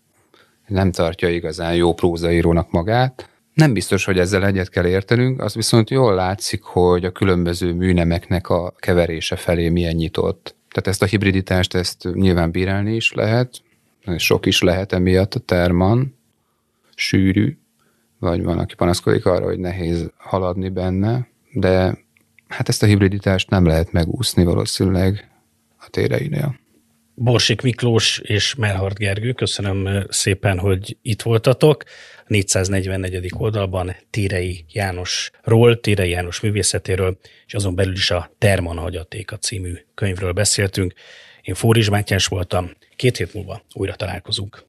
Nem 0.67 0.91
tartja 0.91 1.29
igazán 1.29 1.75
jó 1.75 1.93
prózaírónak 1.93 2.71
magát. 2.71 3.29
Nem 3.53 3.73
biztos, 3.73 4.05
hogy 4.05 4.19
ezzel 4.19 4.45
egyet 4.45 4.69
kell 4.69 4.85
értenünk, 4.85 5.41
az 5.41 5.53
viszont 5.53 5.89
jól 5.89 6.15
látszik, 6.15 6.63
hogy 6.63 7.05
a 7.05 7.11
különböző 7.11 7.73
műnemeknek 7.73 8.49
a 8.49 8.73
keverése 8.77 9.35
felé 9.35 9.69
milyen 9.69 9.95
nyitott. 9.95 10.55
Tehát 10.69 10.87
ezt 10.87 11.01
a 11.01 11.05
hibriditást, 11.05 11.73
ezt 11.73 12.07
nyilván 12.13 12.51
bírálni 12.51 12.95
is 12.95 13.13
lehet, 13.13 13.61
sok 14.17 14.45
is 14.45 14.61
lehet 14.61 14.93
emiatt 14.93 15.35
a 15.35 15.39
terman, 15.39 16.19
sűrű, 17.01 17.57
vagy 18.19 18.43
van, 18.43 18.59
aki 18.59 18.75
panaszkodik 18.75 19.25
arra, 19.25 19.45
hogy 19.45 19.59
nehéz 19.59 20.11
haladni 20.17 20.69
benne, 20.69 21.27
de 21.53 21.97
hát 22.47 22.69
ezt 22.69 22.83
a 22.83 22.85
hibriditást 22.85 23.49
nem 23.49 23.65
lehet 23.65 23.91
megúszni 23.91 24.43
valószínűleg 24.43 25.31
a 25.77 25.89
téreinél. 25.89 26.59
Borsik 27.13 27.61
Miklós 27.61 28.19
és 28.19 28.55
Melhard 28.55 28.97
Gergő, 28.97 29.31
köszönöm 29.31 30.05
szépen, 30.09 30.59
hogy 30.59 30.97
itt 31.01 31.21
voltatok. 31.21 31.83
444. 32.27 33.31
oldalban 33.37 33.95
Térei 34.09 34.65
Jánosról, 34.69 35.79
Térei 35.79 36.09
János 36.09 36.39
művészetéről, 36.39 37.17
és 37.45 37.53
azon 37.53 37.75
belül 37.75 37.93
is 37.93 38.11
a 38.11 38.31
Terman 38.37 38.77
Hagyatéka 38.77 39.37
című 39.37 39.73
könyvről 39.93 40.31
beszéltünk. 40.31 40.93
Én 41.41 41.53
Fóris 41.53 41.89
Mátyás 41.89 42.25
voltam, 42.25 42.71
két 42.95 43.17
hét 43.17 43.33
múlva 43.33 43.61
újra 43.73 43.95
találkozunk. 43.95 44.63